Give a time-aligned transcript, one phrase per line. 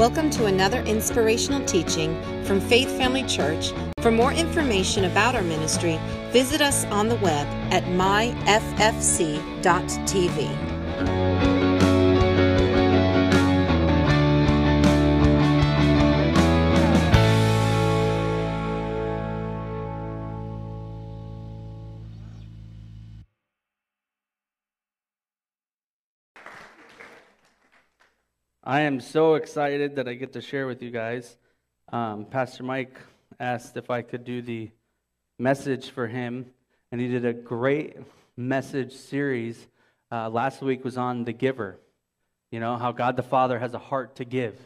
[0.00, 3.74] Welcome to another inspirational teaching from Faith Family Church.
[3.98, 8.40] For more information about our ministry, visit us on the web at myffc.tv.
[28.70, 31.36] I am so excited that I get to share with you guys.
[31.92, 32.96] Um, Pastor Mike
[33.40, 34.70] asked if I could do the
[35.40, 36.46] message for him,
[36.92, 37.96] and he did a great
[38.36, 39.66] message series.
[40.12, 41.80] Uh, last week was on the giver.
[42.52, 44.56] You know, how God the Father has a heart to give.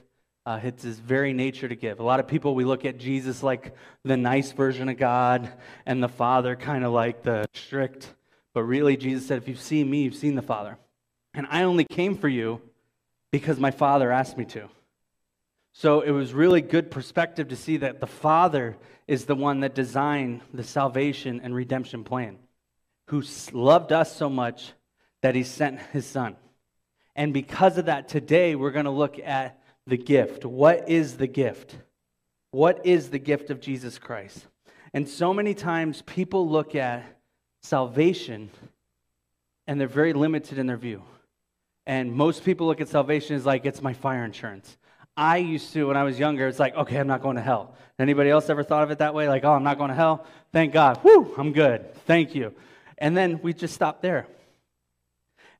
[0.44, 1.98] Uh, it's his very nature to give.
[1.98, 3.74] A lot of people, we look at Jesus like
[4.04, 5.50] the nice version of God,
[5.86, 8.12] and the Father kind of like the strict.
[8.52, 10.76] But really, Jesus said, If you've seen me, you've seen the Father.
[11.32, 12.60] And I only came for you
[13.34, 14.68] because my father asked me to.
[15.72, 18.76] So it was really good perspective to see that the Father
[19.08, 22.38] is the one that designed the salvation and redemption plan,
[23.08, 24.70] who loved us so much
[25.22, 26.36] that he sent his Son.
[27.16, 30.44] And because of that, today we're going to look at the gift.
[30.44, 31.76] What is the gift?
[32.52, 34.46] What is the gift of Jesus Christ?
[34.92, 37.04] And so many times people look at
[37.62, 38.50] salvation
[39.66, 41.02] and they're very limited in their view.
[41.86, 44.76] And most people look at salvation as like it's my fire insurance.
[45.16, 47.76] I used to, when I was younger, it's like, okay, I'm not going to hell.
[47.98, 49.28] Anybody else ever thought of it that way?
[49.28, 50.26] Like, oh, I'm not going to hell?
[50.52, 50.98] Thank God.
[51.04, 51.94] Whoo, I'm good.
[52.06, 52.52] Thank you.
[52.98, 54.26] And then we just stop there.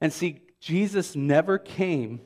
[0.01, 2.21] And see, Jesus never came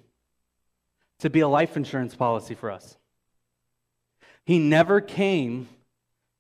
[1.19, 2.97] to be a life insurance policy for us.
[4.47, 5.69] He never came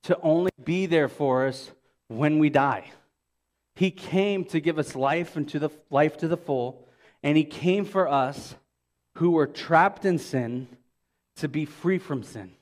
[0.05, 1.71] to only be there for us
[2.07, 2.91] when we die.
[3.75, 6.88] He came to give us life and to the life to the full
[7.23, 8.55] and he came for us
[9.17, 10.69] who were trapped in sin
[11.37, 12.53] to be free from sin.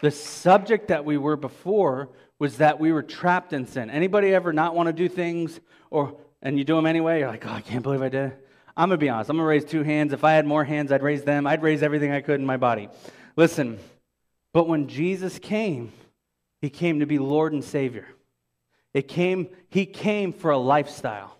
[0.00, 3.88] The subject that we were before was that we were trapped in sin.
[3.88, 5.58] Anybody ever not want to do things
[5.90, 7.20] or and you do them anyway?
[7.20, 8.32] You're like, oh, I can't believe I did.
[8.76, 9.30] I'm gonna be honest.
[9.30, 10.12] I'm gonna raise two hands.
[10.12, 11.46] If I had more hands, I'd raise them.
[11.46, 12.88] I'd raise everything I could in my body.
[13.36, 13.78] Listen,
[14.52, 15.92] but when Jesus came,
[16.60, 18.06] he came to be Lord and Savior.
[18.92, 21.35] It came, he came for a lifestyle.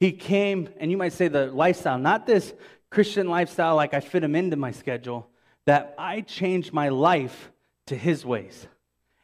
[0.00, 2.52] He came, and you might say the lifestyle, not this
[2.90, 5.28] Christian lifestyle like I fit him into my schedule,
[5.66, 7.50] that I changed my life
[7.86, 8.66] to his ways.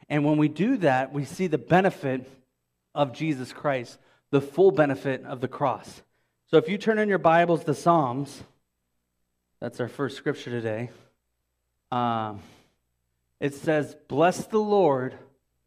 [0.09, 2.29] And when we do that, we see the benefit
[2.93, 3.97] of Jesus Christ,
[4.31, 6.01] the full benefit of the cross.
[6.47, 8.43] So if you turn in your Bibles to Psalms,
[9.59, 10.91] that's our first scripture today.
[11.91, 12.41] Um,
[13.39, 15.15] it says, Bless the Lord,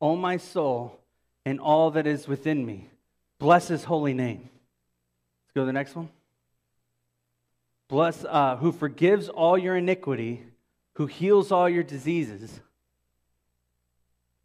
[0.01, 1.01] O my soul,
[1.45, 2.89] and all that is within me.
[3.39, 4.49] Bless his holy name.
[5.49, 6.11] Let's go to the next one.
[7.89, 10.43] Bless, uh, who forgives all your iniquity,
[10.97, 12.61] who heals all your diseases,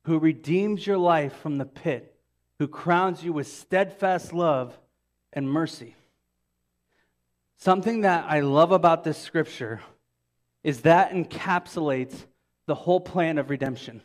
[0.06, 2.16] who redeems your life from the pit,
[2.60, 4.78] who crowns you with steadfast love
[5.34, 5.96] and mercy.
[7.58, 9.82] Something that I love about this scripture
[10.64, 12.16] is that encapsulates
[12.66, 14.02] the whole plan of redemption.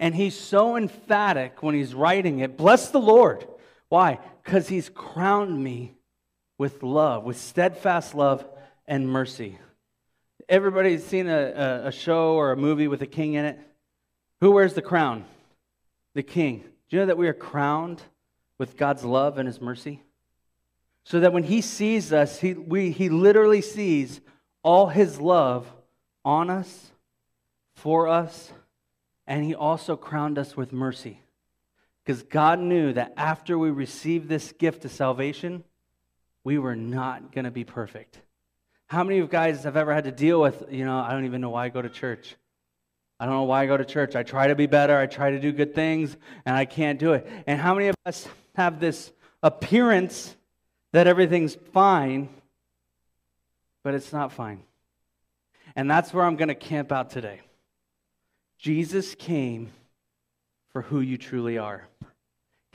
[0.00, 2.56] And he's so emphatic when he's writing it.
[2.56, 3.46] Bless the Lord.
[3.88, 4.18] Why?
[4.42, 5.94] Because he's crowned me
[6.58, 8.44] with love, with steadfast love
[8.86, 9.58] and mercy.
[10.48, 13.58] Everybody's seen a, a, show or a movie with a king in it?
[14.40, 15.24] Who wears the crown?
[16.14, 16.60] The king.
[16.88, 18.00] Do you know that we are crowned
[18.58, 20.02] with God's love and his mercy?
[21.04, 24.20] So that when he sees us, he, we, he literally sees
[24.62, 25.66] all his love
[26.24, 26.90] on us,
[27.74, 28.52] for us,
[29.26, 31.20] and he also crowned us with mercy.
[32.06, 35.64] Because God knew that after we received this gift of salvation,
[36.44, 38.20] we were not going to be perfect.
[38.86, 41.24] How many of you guys have ever had to deal with, you know, I don't
[41.24, 42.36] even know why I go to church?
[43.18, 44.14] I don't know why I go to church.
[44.14, 47.14] I try to be better, I try to do good things, and I can't do
[47.14, 47.26] it.
[47.48, 49.10] And how many of us have this
[49.42, 50.36] appearance
[50.92, 52.28] that everything's fine,
[53.82, 54.62] but it's not fine?
[55.74, 57.40] And that's where I'm going to camp out today.
[58.58, 59.72] Jesus came
[60.76, 61.88] for who you truly are.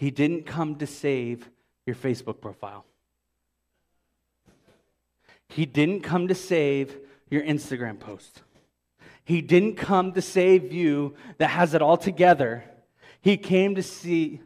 [0.01, 1.47] He didn't come to save
[1.85, 2.85] your Facebook profile.
[5.47, 6.97] He didn't come to save
[7.29, 8.41] your Instagram post.
[9.23, 12.63] He didn't come to save you that has it all together.
[13.21, 14.41] He came to see,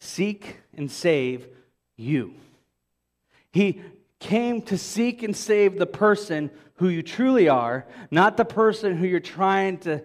[0.00, 1.48] seek and save
[1.96, 2.34] you.
[3.52, 3.80] He
[4.18, 9.06] came to seek and save the person who you truly are, not the person who
[9.06, 10.04] you're trying to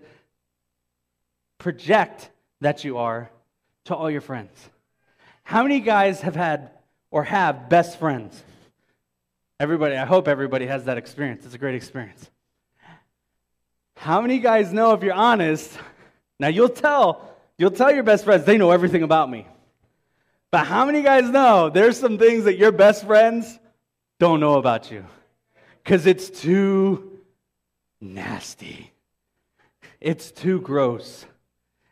[1.57, 2.29] project
[2.61, 3.29] that you are
[3.83, 4.69] to all your friends.
[5.45, 6.71] How many guys have had
[7.11, 8.43] or have best friends?
[9.59, 11.45] Everybody, I hope everybody has that experience.
[11.45, 12.29] It's a great experience.
[13.95, 15.71] How many guys know if you're honest?
[16.39, 19.47] Now you'll tell, you'll tell your best friends they know everything about me.
[20.49, 23.59] But how many guys know there's some things that your best friends
[24.19, 25.05] don't know about you?
[25.83, 27.19] Because it's too
[28.01, 28.91] nasty.
[30.01, 31.25] It's too gross.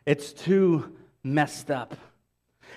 [0.04, 0.92] It's too
[1.22, 1.94] messed up.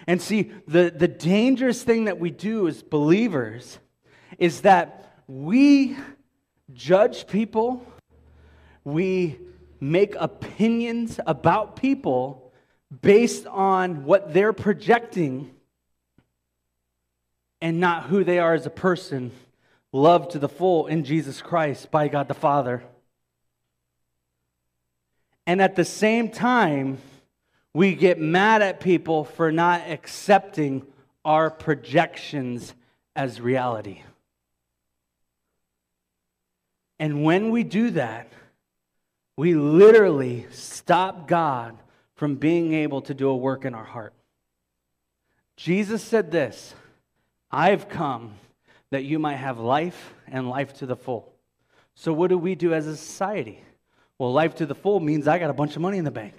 [0.08, 3.78] And see, the, the dangerous thing that we do as believers
[4.40, 5.98] is that we
[6.74, 7.86] judge people,
[8.86, 9.38] we
[9.82, 12.54] make opinions about people
[13.02, 15.52] based on what they're projecting
[17.62, 19.32] and not who they are as a person,
[19.92, 22.84] loved to the full in Jesus Christ by God the Father.
[25.46, 27.00] And at the same time,
[27.78, 30.84] we get mad at people for not accepting
[31.24, 32.74] our projections
[33.16, 34.02] as reality.
[36.98, 38.34] And when we do that,
[39.36, 41.78] we literally stop God
[42.16, 44.16] from being able to do a work in our heart.
[45.56, 46.74] Jesus said this
[47.52, 48.34] I've come
[48.90, 51.32] that you might have life and life to the full.
[51.94, 53.62] So, what do we do as a society?
[54.18, 56.34] Well, life to the full means I got a bunch of money in the bank.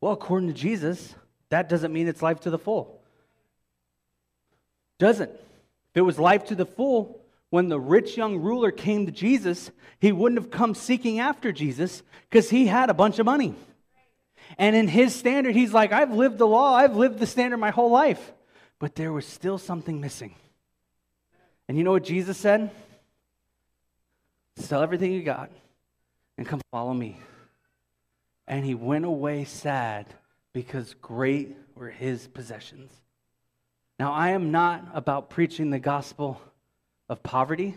[0.00, 1.14] Well, according to Jesus,
[1.50, 3.00] that doesn't mean it's life to the full.
[4.98, 5.30] Doesn't.
[5.30, 9.70] If it was life to the full, when the rich young ruler came to Jesus,
[10.00, 13.54] he wouldn't have come seeking after Jesus because he had a bunch of money.
[14.56, 17.70] And in his standard, he's like, I've lived the law, I've lived the standard my
[17.70, 18.32] whole life.
[18.78, 20.34] But there was still something missing.
[21.68, 22.70] And you know what Jesus said?
[24.56, 25.50] Sell everything you got
[26.36, 27.18] and come follow me.
[28.48, 30.06] And he went away sad
[30.52, 32.90] because great were his possessions.
[33.98, 36.40] Now, I am not about preaching the gospel
[37.08, 37.74] of poverty,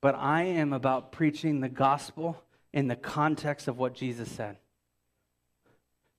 [0.00, 2.42] but I am about preaching the gospel
[2.72, 4.56] in the context of what Jesus said.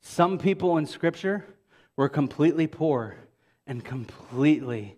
[0.01, 1.44] Some people in Scripture
[1.95, 3.15] were completely poor
[3.65, 4.98] and completely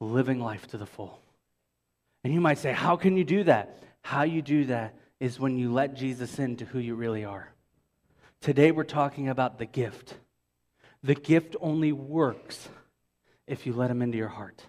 [0.00, 1.20] living life to the full.
[2.24, 3.82] And you might say, How can you do that?
[4.00, 7.53] How you do that is when you let Jesus into who you really are.
[8.44, 10.16] Today we're talking about the gift.
[11.02, 12.68] The gift only works
[13.46, 14.66] if you let him into your heart.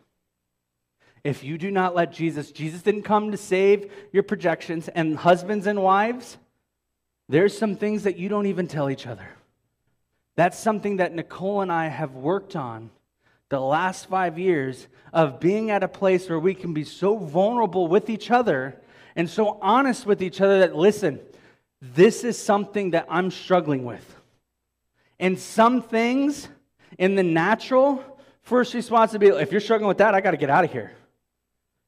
[1.26, 5.68] If you do not let Jesus, Jesus didn't come to save your projections, and husbands
[5.68, 6.38] and wives,
[7.28, 9.28] there's some things that you don't even tell each other.
[10.38, 12.92] That's something that Nicole and I have worked on
[13.50, 17.90] the last five years of being at a place where we can be so vulnerable
[17.90, 18.82] with each other
[19.18, 21.20] and so honest with each other that, listen,
[21.94, 24.16] this is something that I'm struggling with.
[25.20, 26.48] And some things
[26.98, 28.04] in the natural,
[28.42, 30.92] first responsibility, if you're struggling with that, I got to get out of here.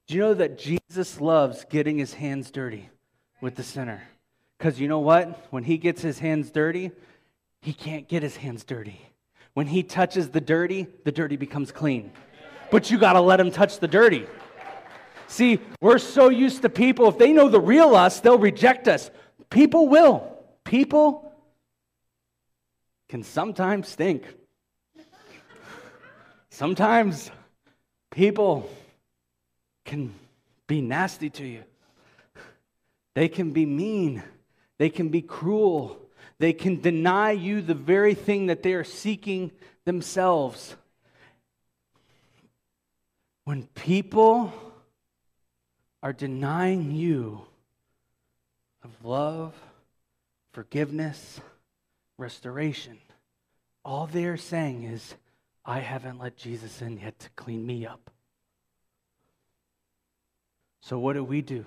[0.07, 2.89] Do you know that Jesus loves getting his hands dirty
[3.41, 4.01] with the sinner?
[4.57, 5.47] Because you know what?
[5.49, 6.91] When he gets his hands dirty,
[7.61, 9.01] he can't get his hands dirty.
[9.53, 12.11] When he touches the dirty, the dirty becomes clean.
[12.71, 14.25] But you got to let him touch the dirty.
[15.27, 19.11] See, we're so used to people, if they know the real us, they'll reject us.
[19.49, 20.23] People will.
[20.63, 21.31] People
[23.09, 24.23] can sometimes stink.
[26.49, 27.31] Sometimes
[28.11, 28.69] people
[29.85, 30.13] can
[30.65, 31.63] be nasty to you.
[33.13, 34.23] They can be mean.
[34.77, 35.99] They can be cruel.
[36.39, 39.51] They can deny you the very thing that they are seeking
[39.85, 40.75] themselves.
[43.45, 44.51] When people
[46.03, 47.41] are denying you
[48.87, 49.53] of love,
[50.53, 51.39] forgiveness,
[52.17, 52.97] restoration,
[53.83, 55.15] all they're saying is,
[55.65, 58.09] I haven't let Jesus in yet to clean me up.
[60.81, 61.65] So, what do we do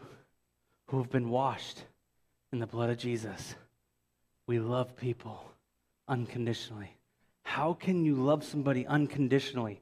[0.87, 1.85] who have been washed
[2.53, 3.55] in the blood of Jesus?
[4.47, 5.45] We love people
[6.09, 6.97] unconditionally.
[7.43, 9.81] How can you love somebody unconditionally?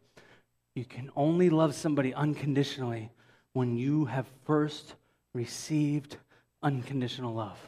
[0.74, 3.10] You can only love somebody unconditionally
[3.52, 4.94] when you have first
[5.34, 6.16] received
[6.62, 7.58] unconditional love.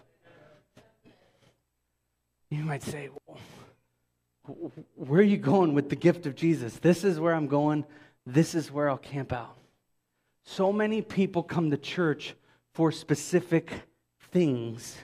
[2.51, 3.39] You might say, well,
[4.97, 6.79] where are you going with the gift of Jesus?
[6.79, 7.85] This is where I'm going.
[8.27, 9.57] This is where I'll camp out.
[10.45, 12.35] So many people come to church
[12.73, 13.71] for specific
[14.33, 14.97] things.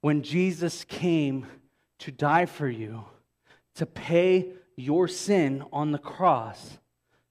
[0.00, 1.46] When Jesus came
[2.00, 3.04] to die for you,
[3.76, 6.78] to pay your sin on the cross,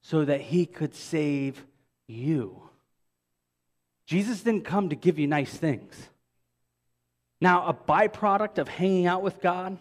[0.02, 1.66] so that he could save
[2.08, 2.62] you.
[4.05, 6.10] Jesus didn't come to give you nice things.
[7.39, 9.77] Now, a byproduct of hanging out with God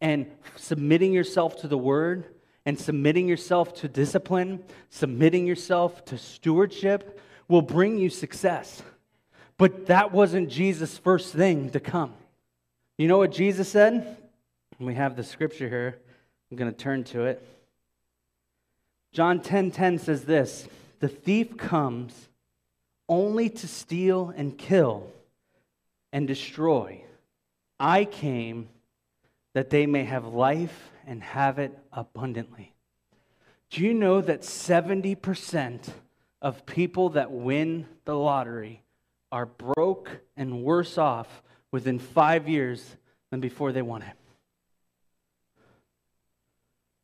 [0.00, 0.26] and
[0.56, 2.24] submitting yourself to the word
[2.64, 8.82] and submitting yourself to discipline, submitting yourself to stewardship will bring you success.
[9.56, 12.12] But that wasn't Jesus' first thing to come.
[12.96, 14.16] You know what Jesus said?
[14.78, 15.98] We have the scripture here.
[16.50, 17.46] I'm going to turn to it.
[19.12, 20.68] John 10:10 10, 10 says this,
[21.00, 22.27] "The thief comes
[23.08, 25.10] only to steal and kill
[26.12, 27.02] and destroy.
[27.80, 28.68] I came
[29.54, 32.74] that they may have life and have it abundantly."
[33.70, 35.92] Do you know that 70%
[36.40, 38.82] of people that win the lottery
[39.30, 42.96] are broke and worse off within five years
[43.30, 44.16] than before they won it?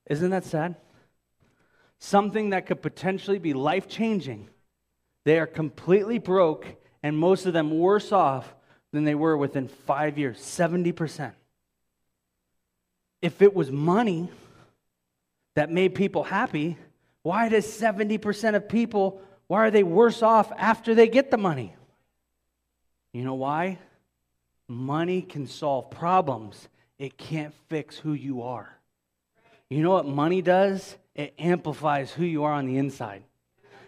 [0.06, 0.76] Isn't that sad?
[1.98, 4.48] Something that could potentially be life changing.
[5.24, 6.66] They are completely broke,
[7.02, 8.54] and most of them worse off
[8.92, 11.32] than they were within five years 70%.
[13.22, 14.30] If it was money
[15.54, 16.76] that made people happy,
[17.22, 21.74] why does 70% of people, why are they worse off after they get the money?
[23.12, 23.78] You know why?
[24.68, 28.78] Money can solve problems, it can't fix who you are.
[29.70, 30.96] You know what money does?
[31.14, 33.22] It amplifies who you are on the inside.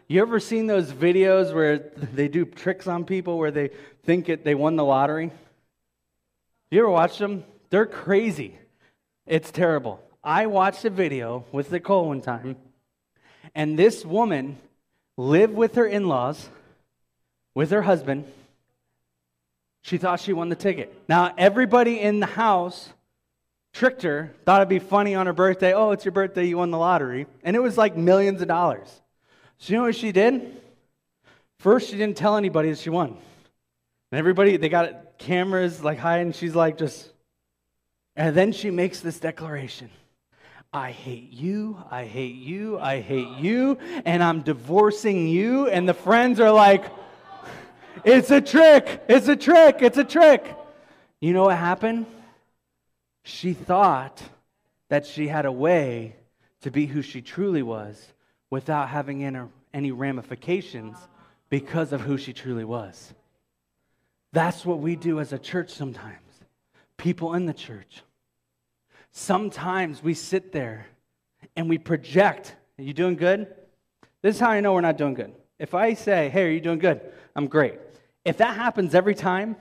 [0.09, 3.71] You ever seen those videos where they do tricks on people where they
[4.05, 5.33] think it, they won the lottery?
[6.71, 7.45] You ever watch them?
[7.71, 8.57] They're crazy.
[9.27, 10.01] It's terrible.
[10.23, 12.57] I watched a video with Nicole one time,
[13.55, 14.59] and this woman
[15.17, 16.49] lived with her in laws,
[17.55, 18.31] with her husband.
[19.83, 20.95] She thought she won the ticket.
[21.09, 22.91] Now, everybody in the house
[23.73, 25.73] tricked her, thought it'd be funny on her birthday.
[25.75, 27.27] Oh, it's your birthday, you won the lottery.
[27.43, 28.89] And it was like millions of dollars.
[29.59, 30.61] So you know what she did?
[31.59, 33.17] First, she didn't tell anybody that she won.
[34.13, 37.13] And everybody, they got cameras like high, and she's like just.
[38.15, 39.91] And then she makes this declaration
[40.73, 45.69] I hate you, I hate you, I hate you, and I'm divorcing you.
[45.69, 46.85] And the friends are like,
[48.05, 50.55] It's a trick, it's a trick, it's a trick.
[51.21, 52.07] You know what happened?
[53.25, 54.23] She thought
[54.89, 56.17] that she had a way
[56.61, 58.13] to be who she truly was
[58.51, 59.25] without having
[59.75, 60.97] any ramifications
[61.51, 63.15] because of who she truly was.
[64.33, 66.41] That's what we do as a church sometimes,
[66.97, 68.03] people in the church.
[69.13, 70.87] Sometimes we sit there
[71.57, 72.55] and we project.
[72.79, 73.47] Are you doing good?
[74.23, 75.33] This is how I know we're not doing good.
[75.59, 77.01] If I say, hey, are you doing good?
[77.35, 77.75] I'm great.
[78.25, 79.57] If that happens every time,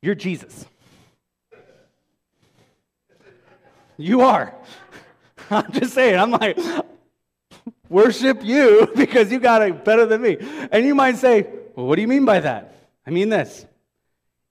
[0.00, 0.64] you're Jesus.
[3.98, 4.54] You are.
[5.50, 6.58] I'm just saying, I'm like,
[7.92, 10.38] worship you because you got it better than me.
[10.72, 11.46] And you might say,
[11.76, 12.74] well, what do you mean by that?
[13.06, 13.66] I mean this.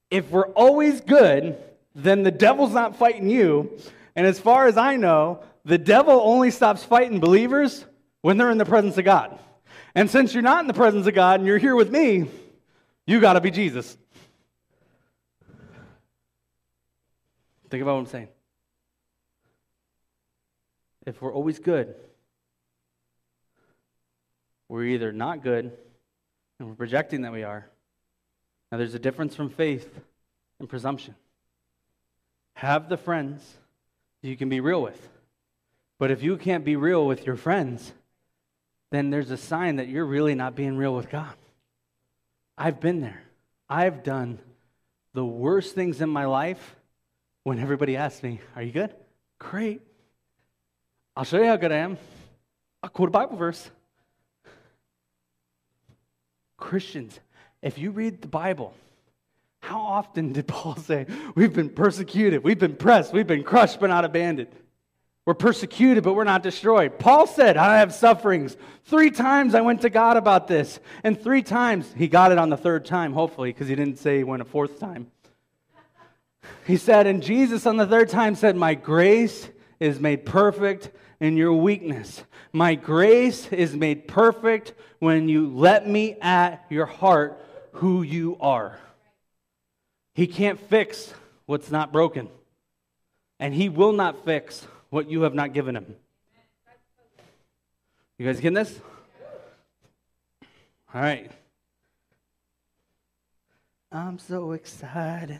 [0.10, 1.58] If we're always good,
[1.96, 3.78] then the devil's not fighting you.
[4.16, 7.86] And as far as I know, the devil only stops fighting believers
[8.22, 9.38] when they're in the presence of God.
[9.96, 12.30] And since you're not in the presence of God and you're here with me,
[13.06, 13.98] you got to be Jesus.
[17.70, 18.28] Think about what I'm saying
[21.06, 21.96] if we're always good,
[24.72, 25.70] we're either not good
[26.58, 27.68] and we're projecting that we are.
[28.72, 30.00] Now, there's a difference from faith
[30.60, 31.14] and presumption.
[32.54, 33.44] Have the friends
[34.22, 35.10] you can be real with.
[36.00, 37.92] But if you can't be real with your friends,
[38.92, 41.36] then there's a sign that you're really not being real with God.
[42.58, 43.24] I've been there.
[43.68, 44.40] I've done
[45.14, 46.78] the worst things in my life
[47.44, 48.96] when everybody asks me, Are you good?
[49.38, 49.82] Great.
[51.18, 51.98] I'll show you how good I am.
[52.82, 53.70] I'll quote a Bible verse.
[56.62, 57.20] Christians,
[57.62, 58.74] if you read the Bible,
[59.60, 63.88] how often did Paul say, We've been persecuted, we've been pressed, we've been crushed but
[63.88, 64.56] not abandoned?
[65.26, 66.98] We're persecuted, but we're not destroyed.
[66.98, 68.58] Paul said, I have sufferings.
[68.86, 70.80] Three times I went to God about this.
[71.04, 74.18] And three times, he got it on the third time, hopefully, because he didn't say
[74.18, 75.12] he went a fourth time.
[76.66, 79.48] He said, and Jesus on the third time said, My grace
[79.80, 80.90] is made perfect
[81.22, 82.24] in your weakness.
[82.52, 87.40] My grace is made perfect when you let me at your heart
[87.74, 88.80] who you are.
[90.16, 91.14] He can't fix
[91.46, 92.28] what's not broken,
[93.40, 95.96] and He will not fix what you have not given Him.
[98.18, 98.80] You guys getting this?
[100.94, 101.32] All right.
[103.92, 105.40] I'm so excited.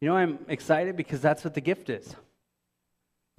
[0.00, 2.16] You know, I'm excited because that's what the gift is.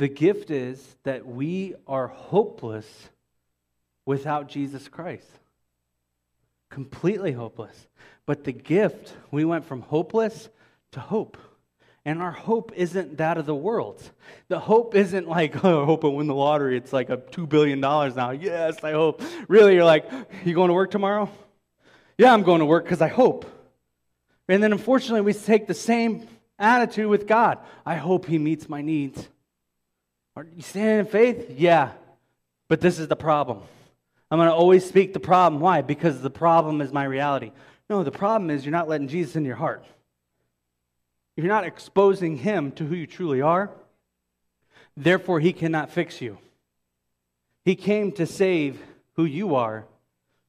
[0.02, 2.88] The gift is that we are hopeless
[4.04, 5.30] without Jesus Christ.
[6.72, 7.88] Completely hopeless.
[8.26, 10.50] But the gift, we went from hopeless
[10.94, 11.38] to hope.
[12.04, 14.02] And our hope isn't that of the world.
[14.48, 16.78] The hope isn't like, oh, I hope I win the lottery.
[16.78, 18.32] It's like a $2 billion now.
[18.32, 19.22] Yes, I hope.
[19.48, 20.10] Really, you're like,
[20.44, 21.30] you going to work tomorrow?
[22.18, 23.46] Yeah, I'm going to work because I hope.
[24.48, 26.28] And then unfortunately, we take the same
[26.58, 27.60] attitude with God.
[27.86, 29.28] I hope He meets my needs.
[30.36, 31.54] Are you standing in faith?
[31.58, 31.92] Yeah.
[32.68, 33.62] But this is the problem.
[34.30, 35.62] I'm going to always speak the problem.
[35.62, 35.82] Why?
[35.82, 37.52] Because the problem is my reality.
[37.90, 39.84] No, the problem is you're not letting Jesus in your heart.
[41.36, 43.72] You're not exposing Him to who you truly are.
[44.96, 46.38] Therefore, He cannot fix you.
[47.66, 48.82] He came to save
[49.16, 49.86] who you are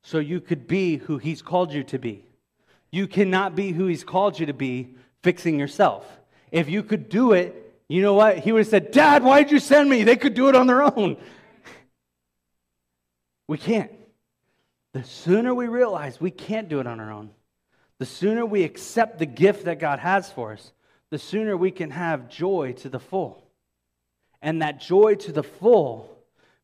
[0.02, 2.24] so you could be who He's called you to be.
[2.92, 6.06] You cannot be who He's called you to be fixing yourself.
[6.52, 7.61] If you could do it,
[7.92, 8.38] you know what?
[8.38, 10.02] He would have said, Dad, why'd you send me?
[10.02, 11.16] They could do it on their own.
[13.48, 13.90] We can't.
[14.94, 17.30] The sooner we realize we can't do it on our own,
[17.98, 20.72] the sooner we accept the gift that God has for us,
[21.10, 23.42] the sooner we can have joy to the full.
[24.40, 26.10] And that joy to the full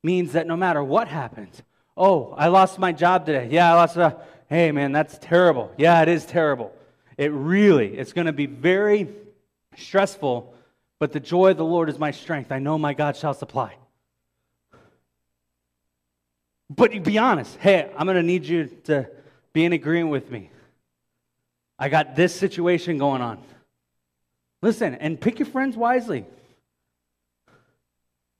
[0.02, 1.62] means that no matter what happens,
[1.96, 3.48] oh, I lost my job today.
[3.50, 3.96] Yeah, I lost.
[3.96, 4.16] A,
[4.48, 5.70] hey, man, that's terrible.
[5.76, 6.72] Yeah, it is terrible.
[7.16, 9.08] It really, it's going to be very
[9.76, 10.54] stressful,
[10.98, 12.52] but the joy of the Lord is my strength.
[12.52, 13.74] I know my God shall supply.
[16.70, 17.56] But be honest.
[17.58, 19.08] Hey, I'm going to need you to
[19.52, 20.50] be in agreement with me.
[21.78, 23.38] I got this situation going on.
[24.60, 26.26] Listen, and pick your friends wisely.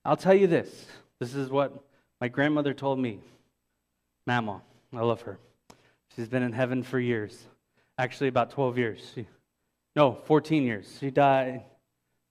[0.04, 0.86] I'll tell you this.
[1.20, 1.72] This is what
[2.20, 3.20] my grandmother told me.
[4.26, 4.62] Mama,
[4.92, 5.38] I love her.
[6.16, 7.46] She's been in heaven for years
[7.98, 9.12] actually about 12 years.
[9.14, 9.26] She,
[9.96, 10.96] no, 14 years.
[11.00, 11.64] She died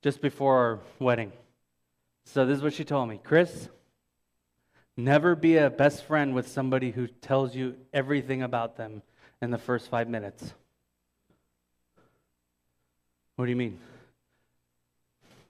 [0.08, 1.34] just before our wedding.
[2.24, 3.68] So this is what she told me Chris,
[4.96, 9.02] never be a best friend with somebody who tells you everything about them
[9.42, 10.54] in the first five minutes.
[13.36, 13.80] What do you mean?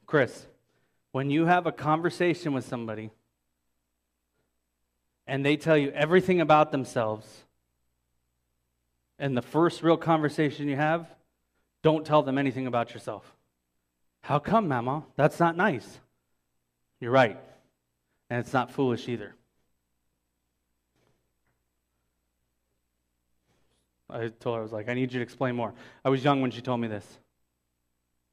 [0.07, 0.47] Chris,
[1.11, 3.11] when you have a conversation with somebody
[5.27, 7.43] and they tell you everything about themselves,
[9.19, 11.05] and the first real conversation you have,
[11.83, 13.36] don't tell them anything about yourself.
[14.27, 15.05] How come, Mama?
[15.15, 16.01] That's not nice.
[16.99, 17.39] You're right.
[18.29, 19.33] And it's not foolish either.
[24.09, 25.73] I told her, I was like, I need you to explain more.
[26.03, 27.05] I was young when she told me this.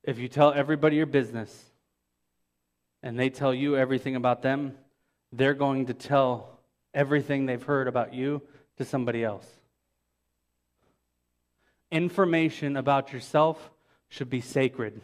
[0.02, 1.70] If you tell everybody your business
[3.00, 4.74] and they tell you everything about them,
[5.30, 6.58] they're going to tell
[6.92, 8.42] everything they've heard about you
[8.78, 9.46] to somebody else.
[11.92, 13.70] Information about yourself
[14.08, 15.00] should be sacred,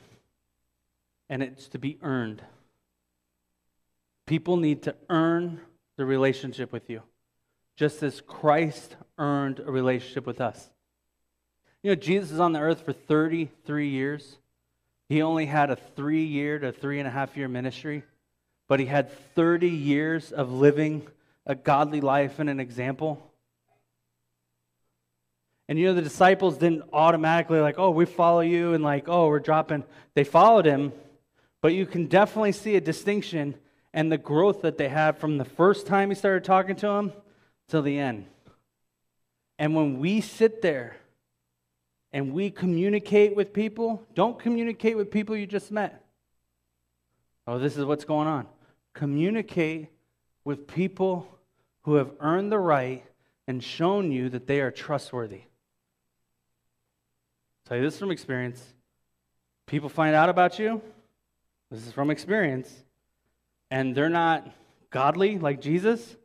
[1.30, 2.42] and it's to be earned.
[4.26, 5.60] People need to earn
[5.96, 7.02] the relationship with you,
[7.76, 10.68] just as Christ earned a relationship with us.
[11.82, 14.36] You know, Jesus is on the earth for 33 years.
[15.08, 18.02] He only had a three year to three and a half year ministry,
[18.68, 21.06] but he had 30 years of living
[21.46, 23.24] a godly life and an example.
[25.68, 29.28] And you know, the disciples didn't automatically, like, oh, we follow you, and like, oh,
[29.28, 29.84] we're dropping.
[30.14, 30.92] They followed him,
[31.60, 33.54] but you can definitely see a distinction
[33.92, 37.12] and the growth that they had from the first time he started talking to them
[37.68, 38.26] till the end.
[39.58, 40.96] And when we sit there
[42.12, 46.04] and we communicate with people, don't communicate with people you just met.
[47.46, 48.46] Oh, this is what's going on.
[48.94, 49.88] Communicate
[50.44, 51.26] with people
[51.82, 53.04] who have earned the right
[53.46, 55.42] and shown you that they are trustworthy
[57.70, 58.60] tell you this from experience.
[59.66, 60.82] People find out about you.
[61.70, 62.72] This is from experience.
[63.70, 64.48] And they're not
[64.90, 66.16] godly like Jesus.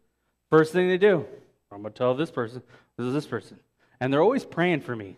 [0.49, 1.25] First thing they do,
[1.71, 2.61] I'm going to tell this person,
[2.97, 3.59] this is this person.
[3.99, 5.17] And they're always praying for me.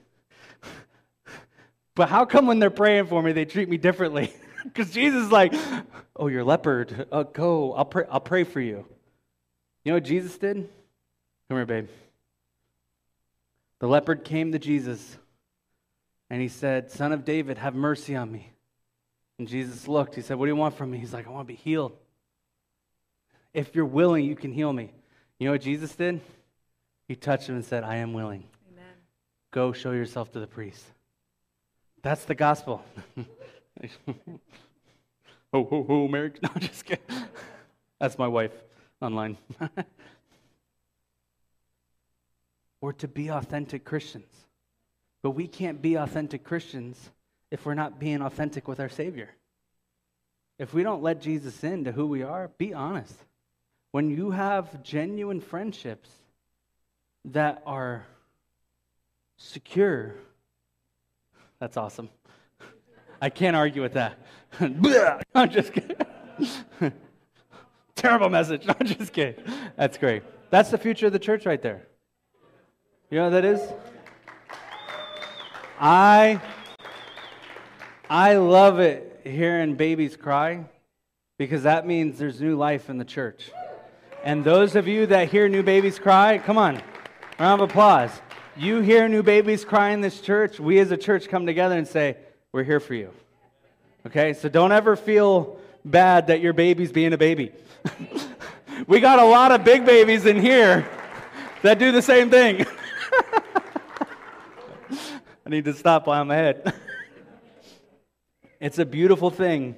[1.96, 4.34] but how come when they're praying for me, they treat me differently?
[4.64, 5.54] Because Jesus is like,
[6.16, 7.08] oh, you're leopard.
[7.10, 7.72] Uh, go.
[7.74, 8.86] I'll pray, I'll pray for you.
[9.86, 10.56] You know what Jesus did?
[11.48, 11.88] Come here, babe.
[13.80, 15.18] The leopard came to Jesus
[16.30, 18.52] and he said, Son of David, have mercy on me.
[19.40, 20.16] And Jesus looked.
[20.16, 20.98] He said, What do you want from me?
[20.98, 21.94] He's like, I want to be healed.
[23.54, 24.92] If you're willing, you can heal me.
[25.40, 26.22] You know what Jesus did?
[27.08, 28.44] He touched him and said, I am willing.
[28.72, 28.94] Amen.
[29.52, 30.84] Go show yourself to the priest.
[32.02, 32.84] That's the gospel.
[33.18, 34.40] oh,
[35.64, 36.34] ho, ho, Mary.
[36.42, 37.04] No, just kidding.
[38.00, 38.52] That's my wife
[39.02, 39.38] online.
[42.82, 44.32] We're to be authentic Christians.
[45.24, 47.10] But we can't be authentic Christians
[47.52, 49.30] if we're not being authentic with our Savior.
[50.60, 53.16] If we don't let Jesus into who we are, be honest.
[53.92, 56.10] When you have genuine friendships
[57.26, 58.06] that are
[59.38, 60.16] secure,
[61.60, 62.10] that's awesome.
[63.22, 64.18] I can't argue with that.
[65.36, 65.98] I'm just kidding.
[67.96, 68.66] Terrible message.
[68.68, 69.44] I'm just kidding.
[69.76, 70.24] That's great.
[70.50, 71.88] That's the future of the church right there.
[73.10, 73.62] You know what that is?
[75.80, 76.42] I
[78.10, 80.64] I love it hearing babies cry
[81.38, 83.52] because that means there's new life in the church.
[84.24, 86.82] And those of you that hear new babies cry, come on,
[87.38, 88.12] round of applause.
[88.56, 91.88] You hear new babies cry in this church, we as a church come together and
[91.88, 92.16] say,
[92.54, 93.12] We're here for you.
[94.06, 94.34] Okay?
[94.34, 97.52] So don't ever feel bad that your baby's being a baby.
[98.88, 100.90] we got a lot of big babies in here
[101.62, 102.66] that do the same thing.
[105.46, 106.74] I need to stop while I'm ahead.
[108.60, 109.76] it's a beautiful thing,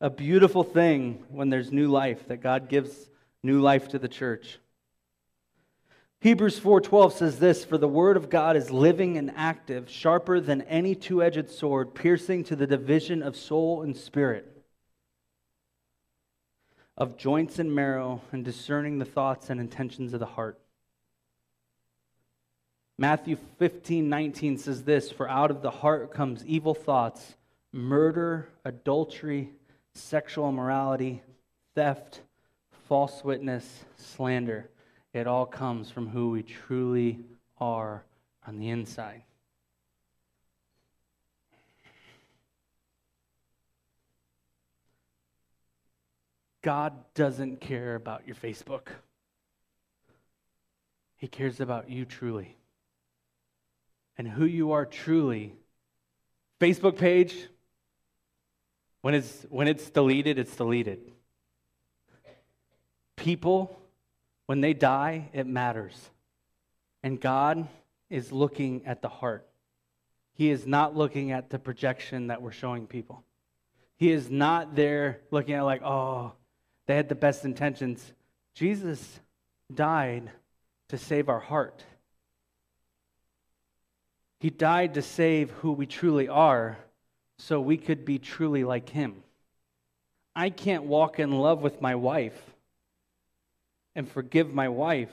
[0.00, 3.10] a beautiful thing when there's new life, that God gives
[3.42, 4.58] new life to the church.
[6.20, 10.62] Hebrews 4:12 says this, "For the word of God is living and active, sharper than
[10.62, 14.64] any two-edged sword, piercing to the division of soul and spirit,
[16.96, 20.58] of joints and marrow, and discerning the thoughts and intentions of the heart."
[22.96, 27.36] Matthew 15:19 says this, "For out of the heart comes evil thoughts,
[27.74, 29.50] murder, adultery,
[29.92, 31.22] sexual immorality,
[31.74, 32.22] theft,
[32.88, 34.70] false witness, slander."
[35.12, 37.24] It all comes from who we truly
[37.58, 38.04] are
[38.46, 39.22] on the inside.
[46.62, 48.88] God doesn't care about your Facebook.
[51.16, 52.56] He cares about you truly.
[54.16, 55.56] And who you are truly.
[56.60, 57.48] Facebook page,
[59.04, 60.98] when it's, when it's deleted, it's deleted.
[63.16, 63.78] People,
[64.46, 65.94] when they die, it matters.
[67.02, 67.68] And God
[68.08, 69.46] is looking at the heart.
[70.32, 73.22] He is not looking at the projection that we're showing people.
[73.98, 76.32] He is not there looking at, like, oh,
[76.86, 78.10] they had the best intentions.
[78.54, 79.20] Jesus
[79.74, 80.30] died
[80.88, 81.84] to save our heart.
[84.40, 86.78] He died to save who we truly are
[87.38, 89.22] so we could be truly like Him.
[90.36, 92.40] I can't walk in love with my wife
[93.94, 95.12] and forgive my wife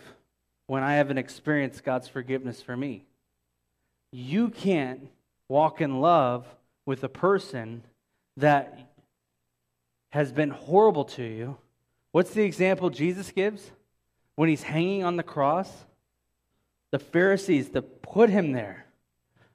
[0.67, 3.03] when I haven't experienced God's forgiveness for me.
[4.12, 5.10] You can't
[5.47, 6.45] walk in love
[6.86, 7.84] with a person
[8.38, 8.91] that
[10.10, 11.57] has been horrible to you.
[12.12, 13.71] What's the example Jesus gives
[14.36, 15.69] when he's hanging on the cross?
[16.91, 18.86] The Pharisees that put him there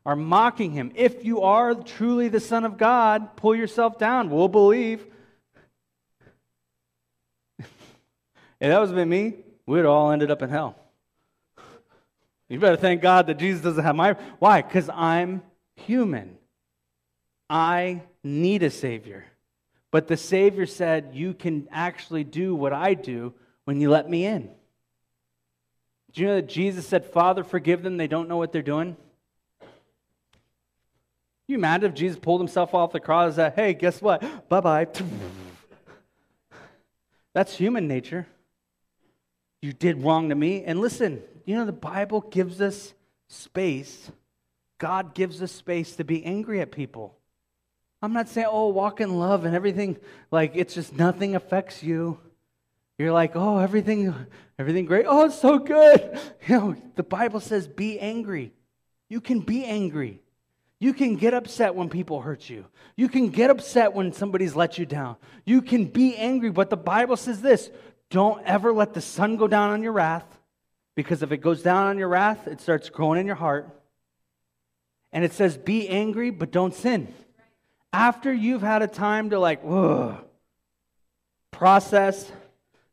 [0.06, 0.92] are mocking him.
[0.94, 4.30] If you are truly the Son of God, pull yourself down.
[4.30, 5.04] We'll believe.
[8.58, 9.34] If that was been me,
[9.66, 10.76] we'd all ended up in hell.
[12.48, 14.12] You better thank God that Jesus doesn't have my.
[14.38, 14.62] Why?
[14.62, 15.42] Because I'm
[15.74, 16.38] human.
[17.50, 19.26] I need a Savior.
[19.90, 24.24] But the Savior said, You can actually do what I do when you let me
[24.24, 24.48] in.
[26.12, 28.96] Do you know that Jesus said, Father, forgive them, they don't know what they're doing?
[31.48, 34.48] You mad if Jesus pulled himself off the cross and said, Hey, guess what?
[34.48, 34.86] Bye bye.
[37.34, 38.26] That's human nature.
[39.62, 40.64] You did wrong to me.
[40.64, 42.94] And listen, you know, the Bible gives us
[43.28, 44.10] space.
[44.78, 47.16] God gives us space to be angry at people.
[48.02, 49.96] I'm not saying, oh, walk in love and everything,
[50.30, 52.18] like it's just nothing affects you.
[52.98, 54.14] You're like, oh, everything,
[54.58, 55.06] everything great.
[55.08, 56.18] Oh, it's so good.
[56.46, 58.52] You know, the Bible says be angry.
[59.08, 60.20] You can be angry.
[60.78, 62.66] You can get upset when people hurt you.
[62.96, 65.16] You can get upset when somebody's let you down.
[65.44, 67.70] You can be angry, but the Bible says this
[68.10, 70.26] don't ever let the sun go down on your wrath,
[70.94, 73.68] because if it goes down on your wrath, it starts growing in your heart.
[75.12, 77.12] And it says, be angry, but don't sin.
[77.92, 80.18] After you've had a time to, like, whoa,
[81.50, 82.30] process,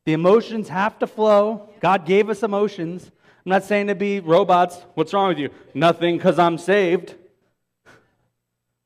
[0.05, 1.69] the emotions have to flow.
[1.81, 3.11] God gave us emotions.
[3.45, 4.77] I'm not saying to be robots.
[4.93, 5.49] What's wrong with you?
[5.73, 7.15] Nothing, because I'm saved.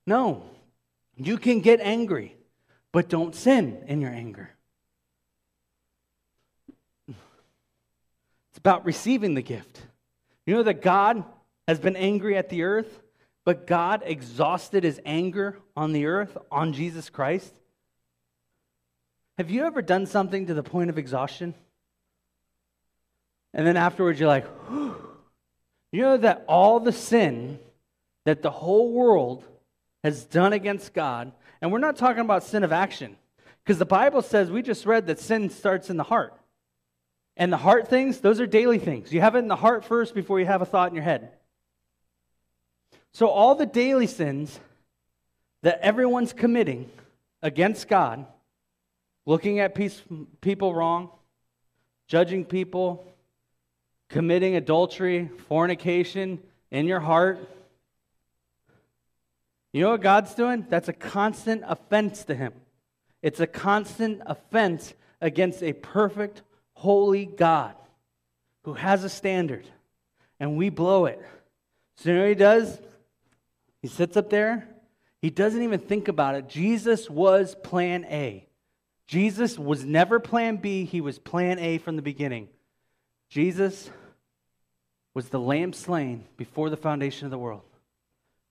[0.08, 0.44] No.
[1.18, 2.36] You can get angry,
[2.92, 4.50] but don't sin in your anger.
[7.08, 9.82] It's about receiving the gift.
[10.46, 11.24] You know that God
[11.68, 13.02] has been angry at the earth,
[13.44, 17.54] but God exhausted his anger on the earth on Jesus Christ?
[19.38, 21.54] Have you ever done something to the point of exhaustion?
[23.54, 24.96] And then afterwards, you're like, Whew.
[25.92, 27.60] you know that all the sin
[28.26, 29.44] that the whole world
[30.04, 31.32] has done against God,
[31.62, 33.16] and we're not talking about sin of action,
[33.64, 36.34] because the Bible says, we just read that sin starts in the heart.
[37.36, 39.14] And the heart things, those are daily things.
[39.14, 41.30] You have it in the heart first before you have a thought in your head.
[43.14, 44.60] So, all the daily sins
[45.62, 46.90] that everyone's committing
[47.42, 48.26] against God,
[49.26, 50.02] looking at peace,
[50.42, 51.10] people wrong,
[52.08, 53.06] judging people,
[54.10, 56.40] committing adultery, fornication
[56.72, 57.40] in your heart,
[59.74, 60.66] You know what God's doing?
[60.70, 62.54] That's a constant offense to him.
[63.22, 66.42] It's a constant offense against a perfect,
[66.74, 67.76] holy God
[68.64, 69.66] who has a standard,
[70.40, 71.22] and we blow it.
[71.98, 72.80] So, you know what he does?
[73.82, 74.68] He sits up there.
[75.22, 76.48] He doesn't even think about it.
[76.48, 78.48] Jesus was plan A.
[79.08, 82.50] Jesus was never plan B, he was plan A from the beginning.
[83.30, 83.90] Jesus
[85.14, 87.64] was the lamb slain before the foundation of the world.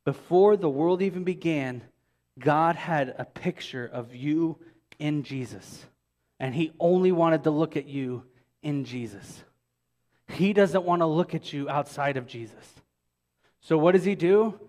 [0.07, 1.83] Before the world even began,
[2.38, 4.57] God had a picture of you
[5.01, 5.85] in Jesus.
[6.38, 8.23] And he only wanted to look at you
[8.62, 9.42] in Jesus.
[10.29, 12.64] He doesn't want to look at you outside of Jesus.
[13.61, 14.61] So, what does he do?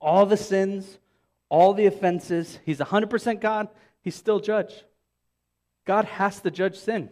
[0.00, 0.98] All the sins,
[1.48, 3.68] all the offenses, he's 100% God,
[4.02, 4.84] he's still judge.
[5.86, 7.08] God has to judge sin.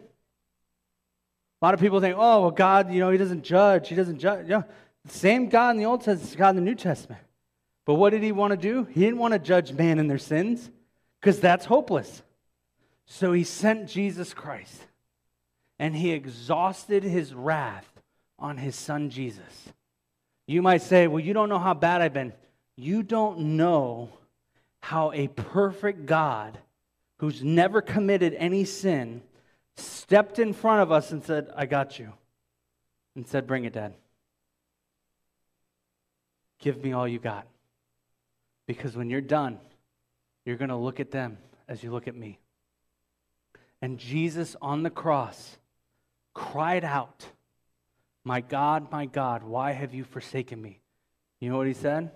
[1.61, 3.87] A lot of people think, oh, well, God, you know, he doesn't judge.
[3.87, 4.47] He doesn't judge.
[4.47, 4.63] Yeah,
[5.09, 7.21] same God in the Old Testament, God in the New Testament.
[7.85, 8.83] But what did he want to do?
[8.83, 10.69] He didn't want to judge man in their sins
[11.21, 12.21] because that's hopeless.
[13.05, 14.81] So he sent Jesus Christ
[15.79, 17.87] and he exhausted his wrath
[18.37, 19.69] on his son Jesus.
[20.47, 22.33] You might say, Well, you don't know how bad I've been.
[22.75, 24.09] You don't know
[24.81, 26.57] how a perfect God
[27.19, 29.21] who's never committed any sin
[29.75, 32.13] stepped in front of us and said, I got you.
[33.15, 33.93] And said, Bring it, Dad.
[36.59, 37.47] Give me all you got.
[38.65, 39.59] Because when you're done,
[40.45, 42.39] you're going to look at them as you look at me.
[43.81, 45.57] And Jesus on the cross
[46.33, 47.25] cried out,
[48.23, 50.79] My God, my God, why have you forsaken me?
[51.39, 52.11] You know what he said?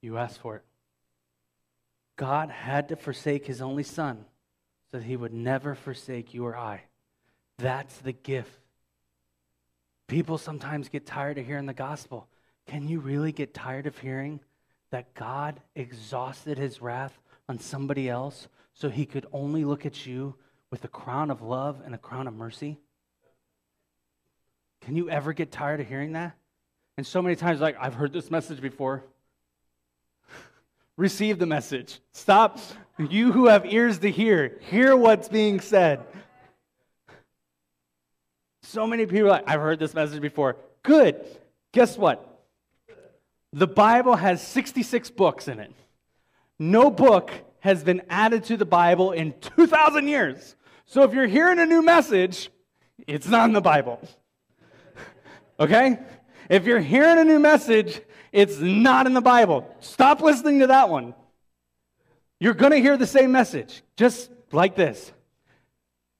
[0.00, 0.62] You asked for it.
[2.16, 4.24] God had to forsake his only son
[4.90, 6.82] so that he would never forsake you or I.
[7.58, 8.58] That's the gift.
[10.06, 12.28] People sometimes get tired of hearing the gospel.
[12.66, 14.40] Can you really get tired of hearing
[14.90, 17.16] that God exhausted his wrath
[17.48, 20.34] on somebody else so he could only look at you
[20.70, 22.78] with a crown of love and a crown of mercy?
[24.82, 26.36] Can you ever get tired of hearing that?
[26.96, 29.04] And so many times, like, I've heard this message before.
[30.96, 32.00] Receive the message.
[32.12, 32.58] Stop.
[32.98, 36.00] You who have ears to hear, hear what's being said.
[38.62, 40.56] So many people like, I've heard this message before.
[40.82, 41.24] Good.
[41.72, 42.35] Guess what?
[43.56, 45.72] The Bible has 66 books in it.
[46.58, 50.56] No book has been added to the Bible in 2,000 years.
[50.84, 52.50] So if you're hearing a new message,
[53.06, 53.98] it's not in the Bible.
[55.58, 55.98] Okay?
[56.50, 59.74] If you're hearing a new message, it's not in the Bible.
[59.80, 61.14] Stop listening to that one.
[62.38, 65.10] You're going to hear the same message, just like this.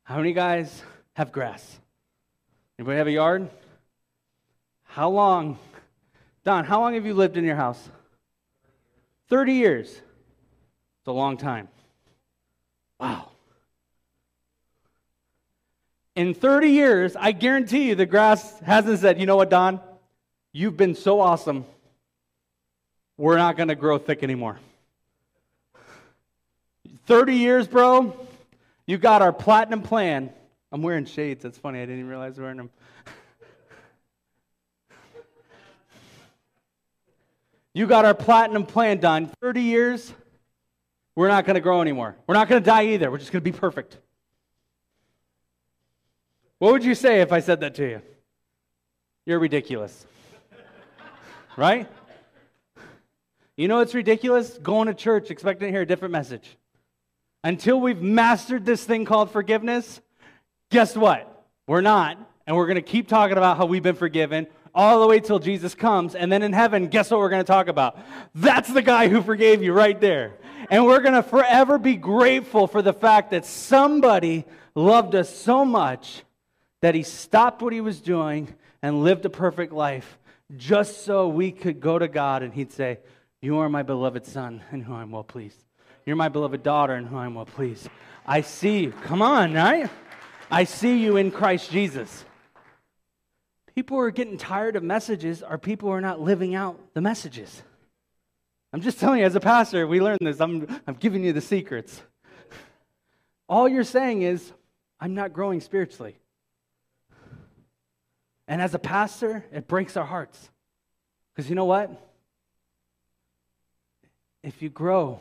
[0.04, 1.80] How many guys have grass?
[2.78, 3.50] Anybody have a yard?
[4.84, 5.58] How long
[6.46, 7.90] Don, how long have you lived in your house?
[9.30, 9.88] 30 years.
[9.88, 11.66] It's a long time.
[13.00, 13.30] Wow.
[16.14, 19.80] In 30 years, I guarantee you the grass hasn't said, you know what, Don?
[20.52, 21.64] You've been so awesome.
[23.18, 24.60] We're not going to grow thick anymore.
[27.06, 28.16] 30 years, bro.
[28.86, 30.30] You got our platinum plan.
[30.70, 31.42] I'm wearing shades.
[31.42, 31.80] That's funny.
[31.80, 32.70] I didn't even realize I was wearing them.
[37.76, 39.30] You got our platinum plan done.
[39.42, 40.14] 30 years,
[41.14, 42.16] we're not going to grow anymore.
[42.26, 43.10] We're not going to die either.
[43.10, 43.98] We're just going to be perfect.
[46.58, 48.02] What would you say if I said that to you?
[49.26, 50.06] You're ridiculous.
[51.58, 51.86] right?
[53.58, 54.56] You know what's ridiculous?
[54.56, 56.56] Going to church expecting to hear a different message.
[57.44, 60.00] Until we've mastered this thing called forgiveness,
[60.70, 61.44] guess what?
[61.66, 62.16] We're not.
[62.46, 65.38] And we're going to keep talking about how we've been forgiven all the way till
[65.38, 66.14] Jesus comes.
[66.14, 67.98] And then in heaven, guess what we're going to talk about?
[68.34, 70.34] That's the guy who forgave you right there.
[70.70, 75.64] And we're going to forever be grateful for the fact that somebody loved us so
[75.64, 76.22] much
[76.82, 80.18] that he stopped what he was doing and lived a perfect life
[80.56, 82.98] just so we could go to God and he'd say,
[83.40, 85.64] You are my beloved son in whom I'm well pleased.
[86.04, 87.88] You're my beloved daughter in whom I'm well pleased.
[88.26, 88.92] I see you.
[88.92, 89.88] Come on, right?
[90.50, 92.24] I see you in Christ Jesus.
[93.76, 97.02] People who are getting tired of messages are people who are not living out the
[97.02, 97.62] messages.
[98.72, 100.40] I'm just telling you, as a pastor, we learned this.
[100.40, 102.00] I'm, I'm giving you the secrets.
[103.50, 104.50] All you're saying is,
[104.98, 106.16] I'm not growing spiritually.
[108.48, 110.50] And as a pastor, it breaks our hearts.
[111.34, 111.90] Because you know what?
[114.42, 115.20] If you grow,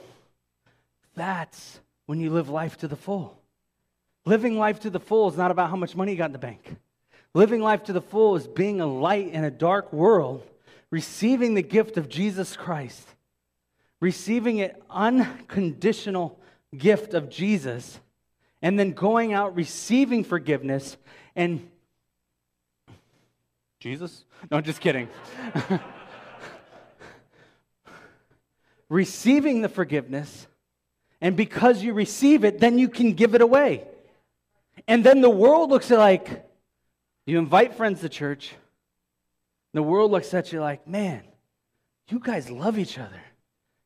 [1.13, 3.37] that's when you live life to the full.
[4.25, 6.39] Living life to the full is not about how much money you got in the
[6.39, 6.77] bank.
[7.35, 10.41] Living life to the full is being a light in a dark world,
[10.89, 13.05] receiving the gift of Jesus Christ,
[13.99, 16.39] receiving an unconditional
[16.77, 17.99] gift of Jesus,
[18.61, 20.95] and then going out receiving forgiveness
[21.35, 21.69] and
[23.81, 24.23] Jesus?
[24.49, 25.09] No, just kidding.
[28.87, 30.47] receiving the forgiveness,
[31.19, 33.85] and because you receive it, then you can give it away.
[34.87, 36.45] And then the world looks like,
[37.25, 38.53] you invite friends to church,
[39.73, 41.23] the world looks at you like, man,
[42.09, 43.21] you guys love each other.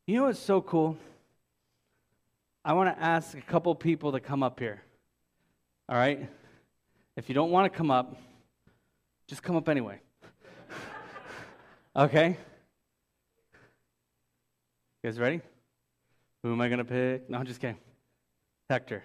[0.06, 0.98] You know what's so cool?
[2.66, 4.82] I want to ask a couple people to come up here.
[5.88, 6.30] All right?
[7.16, 8.16] If you don't want to come up,
[9.28, 10.00] just come up anyway.
[11.96, 12.38] okay?
[15.02, 15.42] You guys ready?
[16.44, 17.30] Who am I going to pick?
[17.30, 17.78] No, I'm just kidding.
[18.70, 19.04] Hector.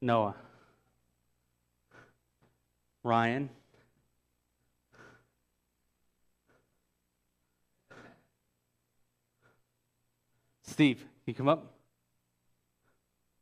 [0.00, 0.34] Noah.
[3.02, 3.50] Ryan.
[10.64, 11.74] Steve, can you come up?